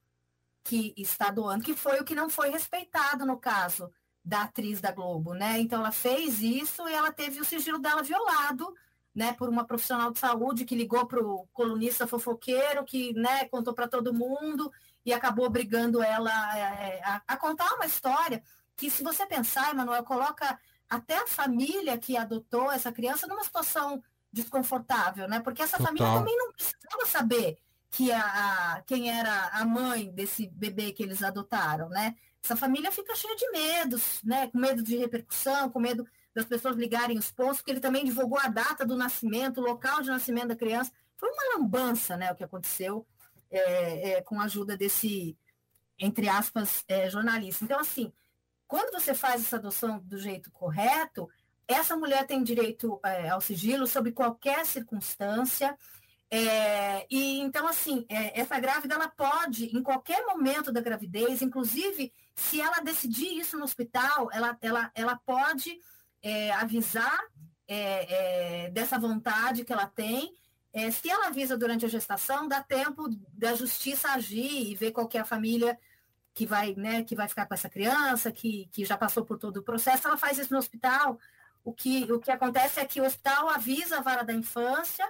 que 0.63 0.94
está 0.98 1.29
doando, 1.29 1.63
que 1.63 1.75
foi 1.75 2.00
o 2.00 2.03
que 2.03 2.15
não 2.15 2.29
foi 2.29 2.50
respeitado 2.50 3.25
no 3.25 3.38
caso 3.38 3.89
da 4.25 4.41
atriz 4.41 4.82
da 4.82 4.91
Globo, 4.91 5.34
né? 5.34 5.60
Então 5.60 5.79
ela 5.79 5.91
fez 5.91 6.41
isso 6.41 6.88
e 6.89 6.94
ela 6.94 7.13
teve 7.13 7.39
o 7.39 7.46
sigilo 7.46 7.79
dela 7.79 8.03
violado, 8.03 8.75
né, 9.15 9.34
por 9.34 9.50
uma 9.50 9.65
profissional 9.65 10.12
de 10.12 10.20
saúde 10.20 10.65
que 10.65 10.75
ligou 10.75 11.08
para 11.08 11.20
o 11.20 11.48
colunista 11.53 12.06
fofoqueiro, 12.06 12.84
que, 12.84 13.13
né, 13.13 13.46
contou 13.46 13.74
para 13.74 13.88
todo 13.88 14.13
mundo 14.13 14.72
e 15.03 15.12
acabou 15.12 15.46
obrigando 15.46 16.03
ela 16.03 16.58
é, 16.58 17.01
a, 17.03 17.22
a, 17.25 17.38
contar 17.38 17.74
uma 17.74 17.86
história 17.86 18.44
que, 18.75 18.91
se 18.91 19.01
você 19.01 19.25
pensar, 19.25 19.72
Emanuel, 19.72 20.03
coloca 20.03 20.60
até 20.88 21.17
a 21.17 21.25
família 21.25 21.98
que 21.98 22.15
adotou 22.15 22.72
essa 22.72 22.91
criança 22.91 23.25
numa 23.25 23.44
situação 23.44 24.03
desconfortável, 24.38 25.27
né? 25.27 25.39
Porque 25.39 25.62
essa 25.62 25.77
Total. 25.77 25.88
família 25.88 26.20
também 26.20 26.38
não 26.38 26.51
precisava 26.53 27.06
saber 27.06 27.58
que 27.89 28.12
a, 28.12 28.84
quem 28.86 29.10
era 29.10 29.48
a 29.50 29.65
mãe 29.65 30.12
desse 30.12 30.48
bebê 30.48 30.91
que 30.91 31.03
eles 31.03 31.24
adotaram, 31.24 31.89
né? 31.89 32.15
Essa 32.44 32.56
família 32.56 32.91
fica 32.91 33.15
cheia 33.15 33.36
de 33.36 33.50
medos, 33.50 34.22
né? 34.24 34.48
Com 34.48 34.58
medo 34.60 34.84
de 34.84 34.96
repercussão, 34.98 35.70
com 35.70 35.79
medo 35.79 36.08
das 36.34 36.46
pessoas 36.46 36.77
ligarem 36.77 37.17
os 37.17 37.32
pontos, 37.32 37.58
porque 37.58 37.72
ele 37.72 37.79
também 37.79 38.06
divulgou 38.06 38.39
a 38.39 38.48
data 38.48 38.86
do 38.86 38.96
nascimento, 38.96 39.60
o 39.60 39.65
local 39.65 40.01
de 40.01 40.10
nascimento 40.10 40.50
da 40.50 40.56
criança. 40.56 40.91
Foi 41.15 41.29
uma 41.29 41.58
lambança, 41.58 42.15
né? 42.15 42.32
O 42.32 42.36
que 42.36 42.44
aconteceu 42.44 43.06
é, 43.50 44.12
é, 44.12 44.22
com 44.22 44.39
a 44.39 44.44
ajuda 44.44 44.77
desse, 44.77 45.36
entre 45.98 46.29
aspas, 46.29 46.84
é, 46.88 47.10
jornalista. 47.10 47.65
Então, 47.65 47.79
assim, 47.79 48.13
quando 48.67 48.91
você 48.91 49.13
faz 49.13 49.41
essa 49.41 49.56
adoção 49.56 50.00
do 50.00 50.20
jeito 50.20 50.51
correto, 50.51 51.27
essa 51.68 51.96
mulher 51.98 52.26
tem 52.26 52.44
direito 52.44 53.00
é, 53.04 53.30
ao 53.30 53.42
sigilo 53.42 53.86
sob 53.86 54.12
qualquer 54.12 54.66
circunstância. 54.66 55.78
É, 56.30 57.06
e 57.10 57.40
então, 57.40 57.68
assim, 57.68 58.06
é, 58.10 58.40
essa 58.40 58.60
grávida 58.60 58.96
ela 58.96 59.08
pode, 59.08 59.66
em 59.76 59.82
qualquer 59.82 60.26
momento 60.26 60.72
da 60.72 60.82
gravidez, 60.82 61.42
inclusive 61.42 62.14
se 62.36 62.62
ela 62.62 62.82
decidir 62.82 63.38
isso 63.38 63.58
no 63.58 63.64
hospital, 63.64 64.30
ela, 64.32 64.58
ela, 64.62 64.92
ela 64.94 65.20
pode 65.26 65.80
é, 66.22 66.52
avisar 66.52 67.20
é, 67.68 68.66
é, 68.66 68.70
dessa 68.70 68.98
vontade 68.98 69.66
que 69.66 69.74
ela 69.74 69.88
tem. 69.88 70.36
É, 70.72 70.92
se 70.92 71.10
ela 71.10 71.28
avisa 71.28 71.58
durante 71.58 71.86
a 71.86 71.90
gestação, 71.90 72.48
dá 72.48 72.62
tempo 72.62 73.10
da 73.34 73.56
justiça 73.56 74.12
agir 74.12 74.70
e 74.70 74.76
ver 74.76 74.92
qual 74.92 75.10
é 75.14 75.20
a 75.20 75.26
família 75.26 75.78
que 76.34 76.46
vai, 76.46 76.76
né, 76.76 77.04
que 77.04 77.16
vai 77.16 77.28
ficar 77.28 77.48
com 77.48 77.54
essa 77.56 77.68
criança, 77.68 78.32
que, 78.32 78.70
que 78.72 78.86
já 78.86 78.96
passou 78.96 79.26
por 79.26 79.40
todo 79.40 79.58
o 79.58 79.64
processo. 79.64 80.08
Ela 80.08 80.18
faz 80.18 80.38
isso 80.38 80.54
no 80.54 80.60
hospital. 80.60 81.18
O 81.68 81.74
que, 81.74 82.10
o 82.10 82.18
que 82.18 82.32
acontece 82.32 82.80
é 82.80 82.86
que 82.86 83.02
o 83.02 83.06
hospital 83.06 83.50
avisa 83.50 83.98
a 83.98 84.02
vara 84.02 84.24
da 84.24 84.34
infância 84.34 85.06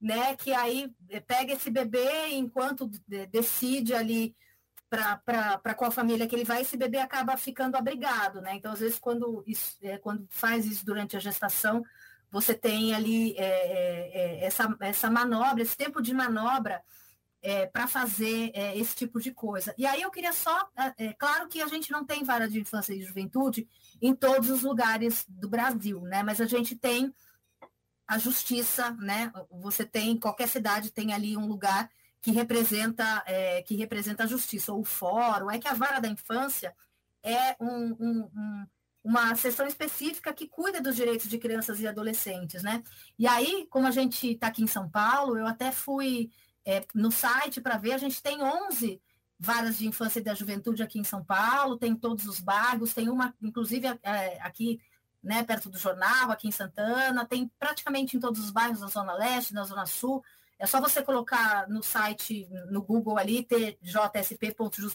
né, 0.00 0.34
que 0.36 0.54
aí 0.54 0.90
eh, 1.10 1.20
pega 1.20 1.52
esse 1.52 1.70
bebê 1.70 2.28
enquanto 2.28 2.90
decide 3.30 3.92
ali 3.94 4.34
para 4.88 5.74
qual 5.74 5.90
família 5.90 6.26
que 6.26 6.34
ele 6.34 6.44
vai, 6.44 6.62
esse 6.62 6.78
bebê 6.78 6.96
acaba 6.98 7.36
ficando 7.36 7.76
abrigado, 7.76 8.40
né? 8.40 8.54
Então, 8.54 8.72
às 8.72 8.80
vezes, 8.80 8.98
quando, 8.98 9.44
isso, 9.46 9.76
é, 9.82 9.98
quando 9.98 10.26
faz 10.30 10.64
isso 10.64 10.86
durante 10.86 11.14
a 11.14 11.20
gestação, 11.20 11.84
você 12.30 12.54
tem 12.54 12.94
ali 12.94 13.34
é, 13.36 13.44
é, 13.44 14.44
essa, 14.46 14.74
essa 14.80 15.10
manobra, 15.10 15.62
esse 15.62 15.76
tempo 15.76 16.00
de 16.00 16.14
manobra 16.14 16.82
é, 17.42 17.66
para 17.66 17.86
fazer 17.86 18.50
é, 18.54 18.76
esse 18.76 18.94
tipo 18.94 19.20
de 19.20 19.32
coisa. 19.32 19.74
E 19.78 19.86
aí 19.86 20.02
eu 20.02 20.10
queria 20.10 20.32
só, 20.32 20.68
é, 20.96 21.12
claro 21.12 21.48
que 21.48 21.62
a 21.62 21.66
gente 21.66 21.90
não 21.90 22.04
tem 22.04 22.24
vara 22.24 22.48
de 22.48 22.60
infância 22.60 22.92
e 22.92 23.02
juventude 23.02 23.68
em 24.02 24.14
todos 24.14 24.50
os 24.50 24.62
lugares 24.62 25.24
do 25.28 25.48
Brasil, 25.48 26.00
né? 26.02 26.22
Mas 26.22 26.40
a 26.40 26.46
gente 26.46 26.76
tem 26.76 27.14
a 28.06 28.18
justiça, 28.18 28.90
né? 28.92 29.32
Você 29.50 29.84
tem, 29.84 30.18
qualquer 30.18 30.48
cidade 30.48 30.90
tem 30.90 31.12
ali 31.12 31.36
um 31.36 31.46
lugar 31.46 31.90
que 32.20 32.30
representa, 32.30 33.22
é, 33.26 33.62
que 33.62 33.76
representa 33.76 34.24
a 34.24 34.26
justiça, 34.26 34.72
ou 34.72 34.80
o 34.80 34.84
fórum, 34.84 35.50
é 35.50 35.58
que 35.58 35.68
a 35.68 35.74
vara 35.74 36.00
da 36.00 36.08
infância 36.08 36.74
é 37.22 37.54
um, 37.60 37.96
um, 38.00 38.30
um, 38.34 38.66
uma 39.04 39.34
seção 39.36 39.66
específica 39.66 40.32
que 40.32 40.48
cuida 40.48 40.80
dos 40.80 40.96
direitos 40.96 41.28
de 41.28 41.38
crianças 41.38 41.80
e 41.80 41.86
adolescentes, 41.86 42.62
né? 42.62 42.82
E 43.18 43.26
aí, 43.26 43.66
como 43.70 43.86
a 43.86 43.90
gente 43.90 44.32
está 44.32 44.48
aqui 44.48 44.62
em 44.62 44.66
São 44.66 44.88
Paulo, 44.88 45.36
eu 45.36 45.46
até 45.46 45.70
fui 45.70 46.30
é, 46.68 46.84
no 46.94 47.10
site 47.10 47.62
para 47.62 47.78
ver, 47.78 47.92
a 47.92 47.98
gente 47.98 48.22
tem 48.22 48.42
11 48.42 49.00
varas 49.40 49.78
de 49.78 49.86
infância 49.86 50.18
e 50.18 50.22
da 50.22 50.34
juventude 50.34 50.82
aqui 50.82 50.98
em 50.98 51.04
São 51.04 51.24
Paulo, 51.24 51.78
tem 51.78 51.96
todos 51.96 52.26
os 52.26 52.40
bairros, 52.40 52.92
tem 52.92 53.08
uma, 53.08 53.34
inclusive, 53.40 53.86
é, 54.02 54.38
aqui 54.42 54.78
né, 55.22 55.42
perto 55.42 55.70
do 55.70 55.78
jornal, 55.78 56.30
aqui 56.30 56.46
em 56.46 56.50
Santana, 56.52 57.24
tem 57.24 57.50
praticamente 57.58 58.18
em 58.18 58.20
todos 58.20 58.44
os 58.44 58.50
bairros 58.50 58.80
da 58.80 58.88
Zona 58.88 59.14
Leste, 59.14 59.54
da 59.54 59.64
Zona 59.64 59.86
Sul. 59.86 60.22
É 60.58 60.66
só 60.66 60.78
você 60.78 61.02
colocar 61.02 61.66
no 61.70 61.82
site, 61.82 62.46
no 62.70 62.82
Google 62.82 63.16
ali, 63.16 63.42
tjsp.jus.br, 63.44 64.94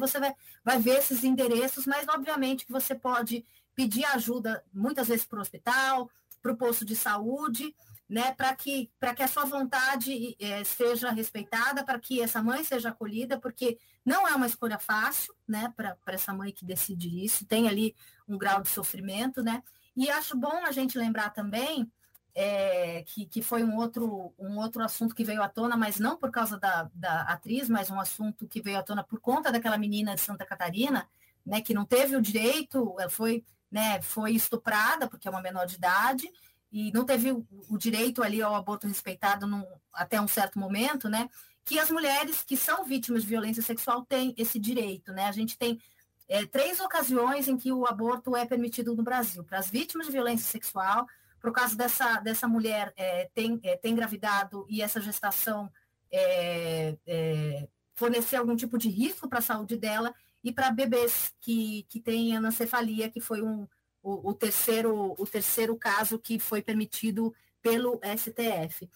você 0.00 0.18
vai, 0.18 0.34
vai 0.64 0.80
ver 0.80 0.98
esses 0.98 1.22
endereços, 1.22 1.86
mas 1.86 2.08
obviamente 2.08 2.66
que 2.66 2.72
você 2.72 2.96
pode 2.96 3.44
pedir 3.76 4.04
ajuda 4.06 4.64
muitas 4.74 5.06
vezes 5.06 5.24
para 5.24 5.38
o 5.38 5.42
hospital, 5.42 6.10
para 6.42 6.50
o 6.50 6.56
posto 6.56 6.84
de 6.84 6.96
saúde, 6.96 7.72
né, 8.12 8.34
para 8.34 8.54
que, 8.54 8.90
que 9.16 9.22
a 9.22 9.26
sua 9.26 9.46
vontade 9.46 10.36
é, 10.38 10.62
seja 10.64 11.10
respeitada, 11.10 11.82
para 11.82 11.98
que 11.98 12.20
essa 12.20 12.42
mãe 12.42 12.62
seja 12.62 12.90
acolhida, 12.90 13.40
porque 13.40 13.78
não 14.04 14.28
é 14.28 14.34
uma 14.34 14.46
escolha 14.46 14.78
fácil, 14.78 15.34
né, 15.48 15.72
para 15.74 15.96
essa 16.08 16.30
mãe 16.34 16.52
que 16.52 16.62
decide 16.62 17.24
isso, 17.24 17.46
tem 17.46 17.66
ali 17.70 17.96
um 18.28 18.36
grau 18.36 18.60
de 18.60 18.68
sofrimento, 18.68 19.42
né, 19.42 19.62
e 19.96 20.10
acho 20.10 20.36
bom 20.36 20.62
a 20.66 20.70
gente 20.70 20.98
lembrar 20.98 21.30
também 21.30 21.90
é, 22.34 23.02
que, 23.06 23.24
que 23.24 23.40
foi 23.40 23.64
um 23.64 23.78
outro, 23.78 24.34
um 24.38 24.58
outro 24.58 24.84
assunto 24.84 25.14
que 25.14 25.24
veio 25.24 25.42
à 25.42 25.48
tona, 25.48 25.74
mas 25.74 25.98
não 25.98 26.18
por 26.18 26.30
causa 26.30 26.58
da, 26.58 26.90
da 26.94 27.22
atriz, 27.22 27.66
mas 27.66 27.88
um 27.88 27.98
assunto 27.98 28.46
que 28.46 28.60
veio 28.60 28.78
à 28.78 28.82
tona 28.82 29.02
por 29.02 29.20
conta 29.20 29.50
daquela 29.50 29.78
menina 29.78 30.14
de 30.14 30.20
Santa 30.20 30.44
Catarina, 30.44 31.08
né, 31.46 31.62
que 31.62 31.72
não 31.72 31.86
teve 31.86 32.14
o 32.14 32.20
direito, 32.20 32.94
ela 32.98 33.08
foi, 33.08 33.42
né, 33.70 34.02
foi 34.02 34.32
estuprada, 34.32 35.08
porque 35.08 35.26
é 35.26 35.30
uma 35.30 35.40
menor 35.40 35.64
de 35.64 35.76
idade, 35.76 36.30
e 36.72 36.90
não 36.92 37.04
teve 37.04 37.30
o, 37.30 37.46
o 37.68 37.76
direito 37.76 38.22
ali 38.22 38.40
ao 38.40 38.54
aborto 38.54 38.86
respeitado 38.86 39.46
num, 39.46 39.64
até 39.92 40.20
um 40.20 40.26
certo 40.26 40.58
momento, 40.58 41.08
né? 41.08 41.28
Que 41.64 41.78
as 41.78 41.90
mulheres 41.90 42.42
que 42.42 42.56
são 42.56 42.84
vítimas 42.84 43.22
de 43.22 43.28
violência 43.28 43.62
sexual 43.62 44.04
têm 44.04 44.34
esse 44.38 44.58
direito, 44.58 45.12
né? 45.12 45.26
A 45.26 45.32
gente 45.32 45.58
tem 45.58 45.80
é, 46.28 46.46
três 46.46 46.80
ocasiões 46.80 47.46
em 47.46 47.56
que 47.56 47.70
o 47.70 47.86
aborto 47.86 48.34
é 48.34 48.46
permitido 48.46 48.96
no 48.96 49.02
Brasil. 49.02 49.44
Para 49.44 49.58
as 49.58 49.70
vítimas 49.70 50.06
de 50.06 50.12
violência 50.12 50.50
sexual, 50.50 51.06
por 51.40 51.52
causa 51.52 51.76
dessa, 51.76 52.20
dessa 52.20 52.48
mulher 52.48 52.92
é, 52.96 53.28
tem, 53.34 53.60
é, 53.62 53.76
tem 53.76 53.92
engravidado 53.92 54.64
e 54.68 54.80
essa 54.80 55.00
gestação 55.00 55.70
é, 56.10 56.96
é, 57.06 57.68
fornecer 57.94 58.36
algum 58.36 58.56
tipo 58.56 58.78
de 58.78 58.88
risco 58.88 59.28
para 59.28 59.40
a 59.40 59.42
saúde 59.42 59.76
dela, 59.76 60.14
e 60.44 60.52
para 60.52 60.70
bebês 60.70 61.32
que, 61.40 61.86
que 61.88 62.00
têm 62.00 62.36
anencefalia, 62.36 63.08
que 63.08 63.20
foi 63.20 63.42
um, 63.42 63.66
o, 64.02 64.30
o, 64.30 64.34
terceiro, 64.34 65.14
o 65.18 65.26
terceiro 65.26 65.76
caso 65.76 66.18
que 66.18 66.38
foi 66.38 66.60
permitido 66.60 67.34
pelo 67.62 68.00
STF. 68.16 68.88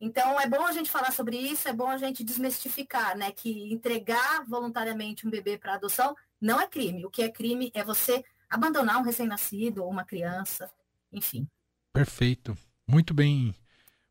Então, 0.00 0.40
é 0.40 0.48
bom 0.48 0.66
a 0.66 0.72
gente 0.72 0.90
falar 0.90 1.12
sobre 1.12 1.36
isso, 1.36 1.68
é 1.68 1.72
bom 1.72 1.88
a 1.88 1.96
gente 1.96 2.24
desmistificar, 2.24 3.16
né? 3.16 3.30
Que 3.30 3.72
entregar 3.72 4.44
voluntariamente 4.46 5.26
um 5.26 5.30
bebê 5.30 5.56
para 5.56 5.74
adoção 5.74 6.14
não 6.40 6.60
é 6.60 6.66
crime. 6.66 7.04
O 7.04 7.10
que 7.10 7.22
é 7.22 7.28
crime 7.28 7.70
é 7.74 7.84
você 7.84 8.24
abandonar 8.50 8.98
um 8.98 9.02
recém-nascido 9.02 9.84
ou 9.84 9.90
uma 9.90 10.04
criança, 10.04 10.70
enfim. 11.12 11.46
Perfeito. 11.92 12.56
Muito 12.86 13.14
bem 13.14 13.54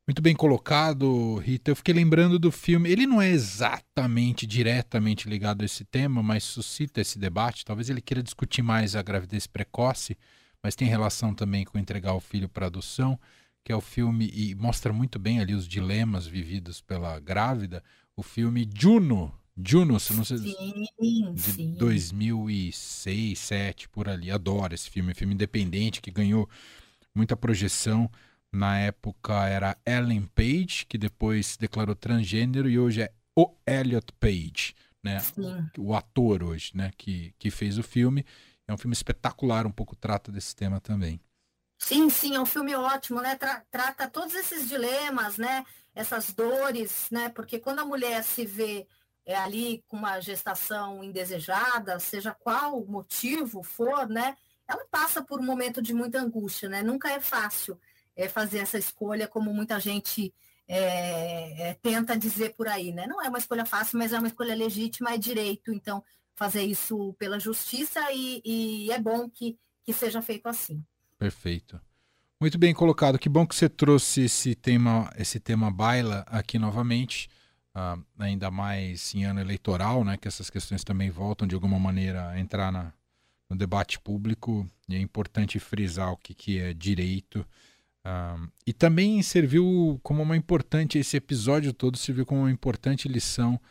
muito 0.07 0.21
bem 0.21 0.35
colocado, 0.35 1.35
Rita. 1.37 1.71
Eu 1.71 1.75
fiquei 1.75 1.93
lembrando 1.93 2.39
do 2.39 2.51
filme. 2.51 2.89
Ele 2.91 3.05
não 3.05 3.21
é 3.21 3.29
exatamente 3.29 4.47
diretamente 4.47 5.29
ligado 5.29 5.61
a 5.61 5.65
esse 5.65 5.85
tema, 5.85 6.23
mas 6.23 6.43
suscita 6.43 6.99
esse 6.99 7.19
debate. 7.19 7.63
Talvez 7.63 7.89
ele 7.89 8.01
queira 8.01 8.23
discutir 8.23 8.61
mais 8.61 8.95
a 8.95 9.01
gravidez 9.01 9.47
precoce 9.47 10.17
mas 10.63 10.75
tem 10.75 10.87
relação 10.87 11.33
também 11.33 11.65
com 11.65 11.77
entregar 11.77 12.13
o 12.13 12.19
filho 12.19 12.49
para 12.49 12.67
adoção, 12.67 13.19
que 13.63 13.71
é 13.71 13.75
o 13.75 13.81
filme 13.81 14.29
e 14.33 14.55
mostra 14.55 14.91
muito 14.91 15.19
bem 15.19 15.39
ali 15.39 15.53
os 15.53 15.67
dilemas 15.67 16.25
vividos 16.25 16.81
pela 16.81 17.19
grávida, 17.19 17.83
o 18.15 18.23
filme 18.23 18.67
Juno, 18.73 19.33
Juno, 19.57 19.99
se 19.99 20.13
não 20.13 20.23
sei, 20.23 20.37
sim, 20.37 21.33
de 21.33 21.41
sim. 21.41 21.73
2006, 21.73 21.77
2007, 21.77 23.89
por 23.89 24.07
ali. 24.07 24.31
Adoro 24.31 24.73
esse 24.73 24.89
filme, 24.89 25.13
filme 25.13 25.33
independente 25.33 26.01
que 26.01 26.09
ganhou 26.09 26.49
muita 27.13 27.35
projeção. 27.35 28.09
Na 28.51 28.77
época 28.77 29.47
era 29.47 29.77
Ellen 29.85 30.23
Page, 30.35 30.85
que 30.87 30.97
depois 30.97 31.57
declarou 31.57 31.95
transgênero 31.95 32.69
e 32.69 32.79
hoje 32.79 33.01
é 33.01 33.11
o 33.35 33.53
Elliot 33.65 34.07
Page, 34.19 34.73
né? 35.03 35.19
Sim. 35.19 35.65
O 35.77 35.95
ator 35.95 36.43
hoje, 36.43 36.71
né, 36.73 36.91
que, 36.97 37.33
que 37.39 37.49
fez 37.49 37.77
o 37.77 37.83
filme 37.83 38.25
é 38.67 38.73
um 38.73 38.77
filme 38.77 38.93
espetacular, 38.93 39.65
um 39.65 39.71
pouco 39.71 39.95
trata 39.95 40.31
desse 40.31 40.55
tema 40.55 40.79
também. 40.79 41.19
Sim, 41.77 42.09
sim, 42.09 42.35
é 42.35 42.39
um 42.39 42.45
filme 42.45 42.75
ótimo, 42.75 43.21
né? 43.21 43.35
Tra 43.35 43.63
trata 43.71 44.07
todos 44.07 44.35
esses 44.35 44.69
dilemas, 44.69 45.37
né? 45.37 45.65
Essas 45.95 46.31
dores, 46.31 47.07
né? 47.09 47.29
Porque 47.29 47.59
quando 47.59 47.79
a 47.79 47.85
mulher 47.85 48.23
se 48.23 48.45
vê 48.45 48.87
é, 49.25 49.35
ali 49.35 49.83
com 49.87 49.97
uma 49.97 50.19
gestação 50.19 51.03
indesejada, 51.03 51.99
seja 51.99 52.33
qual 52.33 52.79
o 52.79 52.89
motivo 52.89 53.63
for, 53.63 54.07
né? 54.07 54.37
Ela 54.67 54.85
passa 54.89 55.23
por 55.23 55.39
um 55.39 55.43
momento 55.43 55.81
de 55.81 55.93
muita 55.93 56.19
angústia, 56.19 56.69
né? 56.69 56.83
Nunca 56.83 57.11
é 57.11 57.19
fácil 57.19 57.79
é, 58.15 58.29
fazer 58.29 58.59
essa 58.59 58.77
escolha, 58.77 59.27
como 59.27 59.53
muita 59.53 59.79
gente 59.79 60.33
é, 60.67 61.69
é, 61.69 61.73
tenta 61.73 62.17
dizer 62.17 62.53
por 62.55 62.67
aí, 62.67 62.93
né? 62.93 63.05
Não 63.07 63.21
é 63.21 63.27
uma 63.27 63.37
escolha 63.37 63.65
fácil, 63.65 63.97
mas 63.97 64.13
é 64.13 64.19
uma 64.19 64.27
escolha 64.27 64.55
legítima, 64.55 65.13
é 65.13 65.17
direito, 65.17 65.73
então, 65.73 66.03
fazer 66.41 66.63
isso 66.63 67.13
pela 67.19 67.39
justiça 67.39 67.99
e, 68.11 68.41
e 68.43 68.91
é 68.91 68.99
bom 68.99 69.29
que, 69.29 69.59
que 69.83 69.93
seja 69.93 70.23
feito 70.23 70.47
assim. 70.47 70.83
Perfeito. 71.19 71.79
Muito 72.39 72.57
bem 72.57 72.73
colocado. 72.73 73.19
Que 73.19 73.29
bom 73.29 73.45
que 73.45 73.53
você 73.55 73.69
trouxe 73.69 74.21
esse 74.21 74.55
tema, 74.55 75.07
esse 75.15 75.39
tema 75.39 75.69
baila 75.69 76.25
aqui 76.25 76.57
novamente, 76.57 77.29
uh, 77.75 78.03
ainda 78.17 78.49
mais 78.49 79.13
em 79.13 79.23
ano 79.23 79.39
eleitoral, 79.39 80.03
né? 80.03 80.17
Que 80.17 80.27
essas 80.27 80.49
questões 80.49 80.83
também 80.83 81.11
voltam 81.11 81.47
de 81.47 81.53
alguma 81.53 81.77
maneira 81.77 82.29
a 82.29 82.39
entrar 82.39 82.71
na, 82.71 82.91
no 83.47 83.55
debate 83.55 83.99
público. 83.99 84.67
E 84.89 84.95
é 84.95 84.99
importante 84.99 85.59
frisar 85.59 86.11
o 86.11 86.17
que, 86.17 86.33
que 86.33 86.57
é 86.57 86.73
direito. 86.73 87.45
Uh, 88.03 88.51
e 88.65 88.73
também 88.73 89.21
serviu 89.21 89.99
como 90.01 90.23
uma 90.23 90.35
importante, 90.35 90.97
esse 90.97 91.15
episódio 91.17 91.71
todo 91.71 91.99
serviu 91.99 92.25
como 92.25 92.41
uma 92.41 92.51
importante 92.51 93.07
lição 93.07 93.61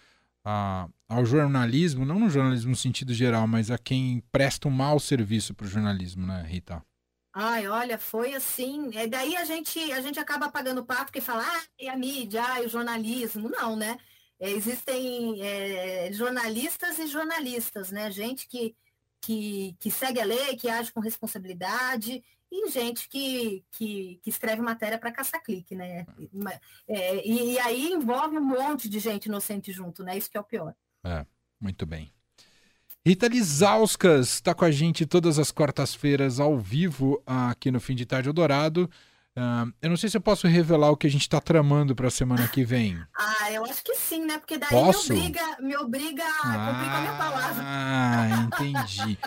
uh, 0.47 0.93
ao 1.09 1.25
jornalismo, 1.25 2.05
não 2.05 2.19
no 2.19 2.31
jornalismo 2.31 2.71
no 2.71 2.77
sentido 2.77 3.13
geral, 3.13 3.47
mas 3.47 3.71
a 3.71 3.79
quem 3.79 4.23
presta 4.31 4.69
um 4.69 4.71
mau 4.71 4.99
serviço 5.01 5.55
para 5.55 5.67
o 5.67 5.71
jornalismo, 5.71 6.27
né, 6.27 6.43
Rita? 6.47 6.85
Ai, 7.33 7.69
olha, 7.69 7.97
foi 7.99 8.35
assim. 8.35 8.91
É, 8.97 9.07
daí 9.07 9.37
a 9.37 9.45
gente, 9.45 9.79
a 9.93 10.01
gente 10.01 10.19
acaba 10.19 10.51
pagando 10.51 10.85
pato 10.85 11.13
que 11.13 11.21
fala, 11.21 11.45
ah, 11.47 11.63
e 11.79 11.89
a 11.89 11.97
mídia, 11.97 12.43
ah, 12.45 12.63
e 12.63 12.67
o 12.67 12.69
jornalismo. 12.69 13.49
Não, 13.49 13.77
né? 13.77 13.99
É, 14.39 14.51
existem 14.51 15.41
é, 15.43 16.13
jornalistas 16.13 16.99
e 16.99 17.07
jornalistas, 17.07 17.91
né? 17.93 18.11
Gente 18.11 18.49
que, 18.49 18.75
que, 19.21 19.77
que 19.79 19.91
segue 19.91 20.21
a 20.21 20.25
lei, 20.25 20.57
que 20.57 20.69
age 20.69 20.93
com 20.93 21.01
responsabilidade, 21.01 22.23
e 22.51 22.69
gente 22.71 23.09
que, 23.09 23.65
que, 23.71 24.19
que 24.23 24.31
escreve 24.31 24.61
matéria 24.61 24.99
para 24.99 25.13
caçar 25.13 25.43
clique, 25.43 25.75
né? 25.77 26.07
É, 26.89 27.27
e, 27.27 27.53
e 27.53 27.59
aí 27.61 27.93
envolve 27.93 28.37
um 28.37 28.45
monte 28.45 28.89
de 28.89 28.99
gente 28.99 29.27
inocente 29.27 29.73
junto, 29.73 30.03
né? 30.03 30.19
Isso 30.19 30.31
que 30.31 30.37
é 30.37 30.41
o 30.41 30.45
pior. 30.45 30.75
É, 31.05 31.25
muito 31.61 31.87
bem. 31.87 32.13
Rita 33.07 33.29
Lizauskas 33.29 34.35
está 34.35 34.55
com 34.55 34.65
a 34.65 34.71
gente 34.71 35.07
todas 35.07 35.39
as 35.39 35.51
quartas-feiras 35.51 36.39
ao 36.39 36.59
vivo 36.59 37.23
aqui 37.25 37.71
no 37.71 37.81
Fim 37.81 37.95
de 37.95 38.05
Tarde 38.05 38.29
Eldorado. 38.29 38.91
Uh, 39.37 39.73
eu 39.81 39.89
não 39.89 39.97
sei 39.97 40.11
se 40.11 40.17
eu 40.17 40.21
posso 40.21 40.49
revelar 40.49 40.91
o 40.91 40.97
que 40.97 41.07
a 41.07 41.11
gente 41.11 41.23
está 41.23 41.41
tramando 41.41 41.95
para 41.95 42.09
a 42.09 42.11
semana 42.11 42.49
que 42.49 42.65
vem. 42.65 43.01
Ah, 43.17 43.53
eu 43.53 43.65
acho 43.65 43.85
que 43.85 43.95
sim, 43.95 44.27
né? 44.27 44.39
Porque 44.39 44.59
daí 44.59 44.69
Posso? 44.69 45.13
me 45.13 45.21
obriga, 45.21 45.57
me 45.61 45.77
obriga 45.77 46.25
a 46.25 46.53
ah, 46.53 46.73
cumprir 46.73 46.91
com 46.91 46.97
a 46.97 47.01
minha 47.01 47.13
palavra. 47.15 47.63
Ah, 47.65 48.49
entendi. 48.49 49.19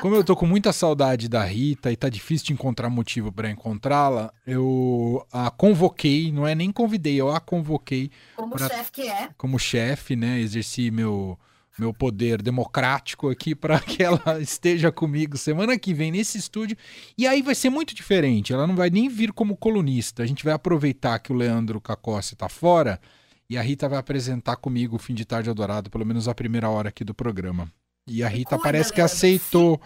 Como 0.00 0.14
eu 0.14 0.24
tô 0.24 0.34
com 0.34 0.46
muita 0.46 0.72
saudade 0.72 1.28
da 1.28 1.44
Rita 1.44 1.92
e 1.92 1.96
tá 1.96 2.08
difícil 2.08 2.46
de 2.46 2.52
encontrar 2.54 2.88
motivo 2.88 3.30
para 3.30 3.50
encontrá-la, 3.50 4.32
eu 4.46 5.26
a 5.30 5.50
convoquei, 5.50 6.32
não 6.32 6.46
é 6.46 6.54
nem 6.54 6.72
convidei, 6.72 7.20
eu 7.20 7.30
a 7.30 7.38
convoquei. 7.38 8.10
Como 8.36 8.56
pra, 8.56 8.66
chefe 8.66 8.92
que 8.92 9.02
é. 9.02 9.28
Como 9.36 9.58
chefe, 9.58 10.16
né? 10.16 10.40
Exerci 10.40 10.90
meu 10.90 11.38
meu 11.80 11.94
poder 11.94 12.42
democrático 12.42 13.30
aqui 13.30 13.54
para 13.54 13.80
que 13.80 14.02
ela 14.02 14.38
esteja 14.40 14.92
comigo 14.92 15.36
semana 15.36 15.78
que 15.78 15.94
vem 15.94 16.12
nesse 16.12 16.38
estúdio. 16.38 16.76
E 17.16 17.26
aí 17.26 17.40
vai 17.42 17.54
ser 17.54 17.70
muito 17.70 17.94
diferente. 17.94 18.52
Ela 18.52 18.66
não 18.66 18.76
vai 18.76 18.90
nem 18.90 19.08
vir 19.08 19.32
como 19.32 19.56
colunista. 19.56 20.22
A 20.22 20.26
gente 20.26 20.44
vai 20.44 20.52
aproveitar 20.52 21.18
que 21.18 21.32
o 21.32 21.36
Leandro 21.36 21.80
Cacossi 21.80 22.34
está 22.34 22.48
fora 22.48 23.00
e 23.48 23.56
a 23.58 23.62
Rita 23.62 23.88
vai 23.88 23.98
apresentar 23.98 24.56
comigo 24.56 24.96
o 24.96 24.98
Fim 24.98 25.14
de 25.14 25.24
Tarde 25.24 25.50
Adorado, 25.50 25.90
pelo 25.90 26.06
menos 26.06 26.28
a 26.28 26.34
primeira 26.34 26.68
hora 26.68 26.90
aqui 26.90 27.02
do 27.02 27.14
programa. 27.14 27.68
E 28.06 28.22
a 28.22 28.28
Rita 28.28 28.50
cuida, 28.50 28.62
parece 28.62 28.92
que 28.92 29.00
aceitou. 29.00 29.80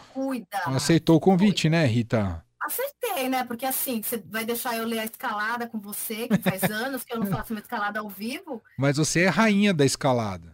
Aceitou 0.66 1.16
o 1.16 1.20
convite, 1.20 1.62
cuida. 1.62 1.76
né, 1.78 1.86
Rita? 1.86 2.44
Acertei, 2.60 3.28
né? 3.28 3.44
Porque 3.44 3.66
assim, 3.66 4.02
você 4.02 4.22
vai 4.26 4.44
deixar 4.44 4.76
eu 4.76 4.86
ler 4.86 5.00
a 5.00 5.04
escalada 5.04 5.66
com 5.66 5.78
você, 5.78 6.28
que 6.28 6.38
faz 6.38 6.62
anos 6.70 7.04
que 7.04 7.14
eu 7.14 7.20
não 7.20 7.26
faço 7.26 7.52
uma 7.52 7.60
escalada 7.60 8.00
ao 8.00 8.08
vivo. 8.08 8.62
Mas 8.78 8.96
você 8.96 9.20
é 9.20 9.28
rainha 9.28 9.74
da 9.74 9.84
escalada. 9.84 10.53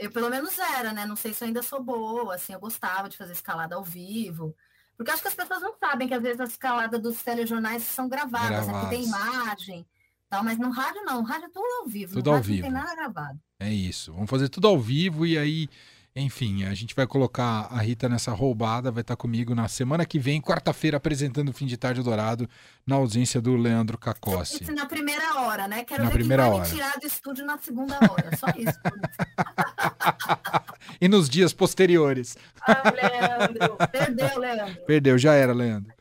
Eu 0.00 0.10
pelo 0.10 0.30
menos 0.30 0.58
era, 0.58 0.94
né? 0.94 1.04
Não 1.04 1.14
sei 1.14 1.34
se 1.34 1.44
eu 1.44 1.48
ainda 1.48 1.62
sou 1.62 1.82
boa, 1.82 2.34
assim, 2.34 2.54
eu 2.54 2.58
gostava 2.58 3.06
de 3.06 3.18
fazer 3.18 3.32
escalada 3.32 3.74
ao 3.74 3.84
vivo. 3.84 4.56
Porque 4.96 5.10
acho 5.10 5.20
que 5.20 5.28
as 5.28 5.34
pessoas 5.34 5.60
não 5.60 5.74
sabem 5.78 6.08
que 6.08 6.14
às 6.14 6.22
vezes 6.22 6.40
a 6.40 6.44
escalada 6.44 6.98
dos 6.98 7.22
telejornais 7.22 7.82
são 7.82 8.08
gravadas, 8.08 8.66
gravadas. 8.66 8.82
Né? 8.84 8.88
tem 8.88 9.04
imagem, 9.04 9.86
tal, 10.28 10.42
mas 10.42 10.58
no 10.58 10.70
rádio 10.70 11.02
não, 11.04 11.20
no 11.20 11.26
rádio 11.26 11.46
é 11.46 11.50
tudo 11.50 11.82
ao 11.82 11.86
vivo, 11.86 12.14
tudo 12.14 12.30
ao 12.30 12.40
vivo. 12.40 12.62
não 12.62 12.62
tem 12.62 12.82
nada 12.82 12.94
gravado. 12.94 13.38
É 13.58 13.70
isso. 13.70 14.14
Vamos 14.14 14.30
fazer 14.30 14.48
tudo 14.48 14.68
ao 14.68 14.80
vivo 14.80 15.26
e 15.26 15.36
aí 15.36 15.68
enfim, 16.14 16.64
a 16.64 16.74
gente 16.74 16.94
vai 16.94 17.06
colocar 17.06 17.68
a 17.70 17.80
Rita 17.80 18.08
nessa 18.08 18.32
roubada, 18.32 18.90
vai 18.90 19.02
estar 19.02 19.14
comigo 19.14 19.54
na 19.54 19.68
semana 19.68 20.04
que 20.04 20.18
vem, 20.18 20.40
quarta-feira, 20.40 20.96
apresentando 20.96 21.50
o 21.50 21.52
Fim 21.52 21.66
de 21.66 21.76
Tarde 21.76 22.02
Dourado, 22.02 22.48
na 22.84 22.96
ausência 22.96 23.40
do 23.40 23.56
Leandro 23.56 23.96
Cacossi. 23.96 24.64
Isso 24.64 24.72
na 24.72 24.86
primeira 24.86 25.42
hora, 25.42 25.68
né? 25.68 25.84
Quero 25.84 26.02
na 26.02 26.10
ver 26.10 26.18
primeira 26.18 26.42
quem 26.42 26.50
vai 26.50 26.60
hora. 26.60 26.68
me 26.68 26.74
tirar 26.74 26.98
do 26.98 27.06
estúdio 27.06 27.46
na 27.46 27.58
segunda 27.58 27.96
hora, 27.96 28.36
só 28.36 28.46
isso. 28.56 28.78
e 31.00 31.06
nos 31.06 31.28
dias 31.28 31.52
posteriores. 31.52 32.36
Ah, 32.62 32.90
Leandro, 32.90 33.76
perdeu, 33.92 34.38
Leandro. 34.38 34.86
Perdeu, 34.86 35.18
já 35.18 35.34
era, 35.34 35.52
Leandro. 35.52 35.92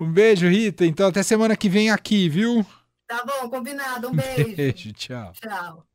Um 0.00 0.10
beijo, 0.10 0.48
Rita. 0.48 0.86
Então, 0.86 1.08
até 1.08 1.24
semana 1.24 1.56
que 1.56 1.68
vem 1.68 1.90
aqui, 1.90 2.28
viu? 2.28 2.64
Tá 3.08 3.24
bom, 3.24 3.50
combinado. 3.50 4.08
Um 4.08 4.14
beijo. 4.14 4.54
Beijo, 4.54 4.92
tchau. 4.92 5.32
Tchau. 5.32 5.89